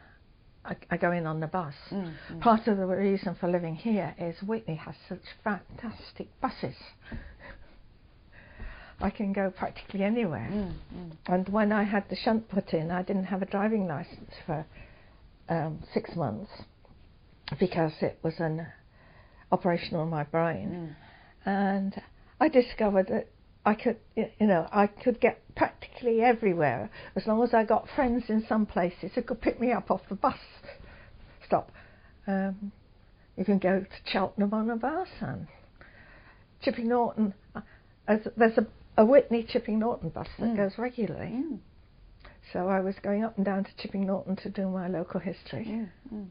I, 0.65 0.77
I 0.91 0.97
go 0.97 1.13
in 1.13 1.27
on 1.27 1.39
the 1.39 1.47
bus. 1.47 1.75
Mm, 1.91 2.13
mm. 2.33 2.41
Part 2.41 2.67
of 2.67 2.77
the 2.77 2.87
reason 2.87 3.37
for 3.39 3.49
living 3.49 3.77
here 3.77 4.17
is 4.19 4.35
Witney 4.43 4.75
has 4.77 4.97
such 5.09 5.21
fantastic 5.45 6.29
buses. 6.41 6.75
I 9.01 9.11
can 9.11 9.33
go 9.33 9.51
practically 9.51 10.03
anywhere. 10.03 10.49
Mm, 10.51 10.73
mm. 10.95 11.13
And 11.27 11.49
when 11.51 11.71
I 11.71 11.85
had 11.85 12.09
the 12.09 12.17
shunt 12.17 12.49
put 12.49 12.73
in, 12.73 12.91
I 12.91 13.03
didn't 13.03 13.25
have 13.25 13.43
a 13.43 13.47
driving 13.47 13.87
license 13.87 14.33
for 14.45 14.67
um, 15.49 15.85
six 15.93 16.17
months 16.17 16.51
because 17.61 17.93
it 18.01 18.19
was 18.23 18.35
an 18.39 18.67
operation 19.53 19.97
on 19.97 20.09
my 20.09 20.25
brain. 20.25 20.97
Mm. 21.47 21.49
And 21.49 22.03
I 22.41 22.49
discovered 22.49 23.09
that 23.09 23.29
I 23.65 23.75
could, 23.75 23.97
you 24.15 24.29
know, 24.47 24.69
I 24.73 24.87
could 24.87 25.21
get 25.21 25.43
practically 25.57 26.21
everywhere 26.23 26.91
as 27.17 27.27
long 27.27 27.43
as 27.43 27.55
I 27.55 27.65
got 27.65 27.89
friends 27.95 28.25
in 28.29 28.45
some 28.47 28.67
places 28.67 29.13
who 29.15 29.23
could 29.23 29.41
pick 29.41 29.61
me 29.61 29.73
up 29.73 29.91
off 29.91 30.03
the 30.09 30.15
bus 30.15 30.39
stop. 31.45 31.71
Um, 32.27 32.73
you 33.37 33.45
can 33.45 33.59
go 33.59 33.81
to 33.81 33.87
Cheltenham 34.11 34.53
on 34.55 34.71
a 34.71 34.77
bus 34.77 35.09
and 35.21 35.47
Chipping 36.63 36.89
Norton. 36.89 37.35
uh, 37.55 37.61
as- 38.09 38.27
There's 38.37 38.59
a, 38.59 38.67
a 38.97 39.05
Witney 39.05 39.43
Chipping 39.49 39.79
Norton 39.79 40.09
bus 40.11 40.29
that 40.39 40.47
Mm. 40.51 40.57
goes 40.57 40.79
regularly. 40.79 41.27
Mm, 41.29 41.59
So 42.53 42.69
I 42.69 42.81
was 42.81 42.95
going 43.03 43.25
up 43.25 43.37
and 43.37 43.45
down 43.45 43.65
to 43.65 43.71
Chipping 43.77 44.07
Norton 44.07 44.37
to 44.37 44.51
do 44.51 44.69
my 44.69 44.89
local 44.89 45.21
history. 45.21 45.65
mm, 45.67 45.89
mm. 46.13 46.27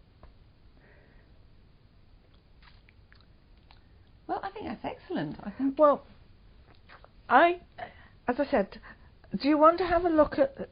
Well, 4.27 4.39
I 4.43 4.49
think 4.49 4.67
that's 4.67 4.85
excellent. 4.85 5.37
I 5.43 5.51
think. 5.51 5.77
Well, 5.77 6.05
I, 7.29 7.61
as 8.27 8.39
I 8.39 8.45
said, 8.45 8.79
do 9.39 9.47
you 9.47 9.57
want 9.57 9.77
to 9.79 9.85
have 9.85 10.05
a 10.05 10.09
look 10.09 10.39
at 10.39 10.69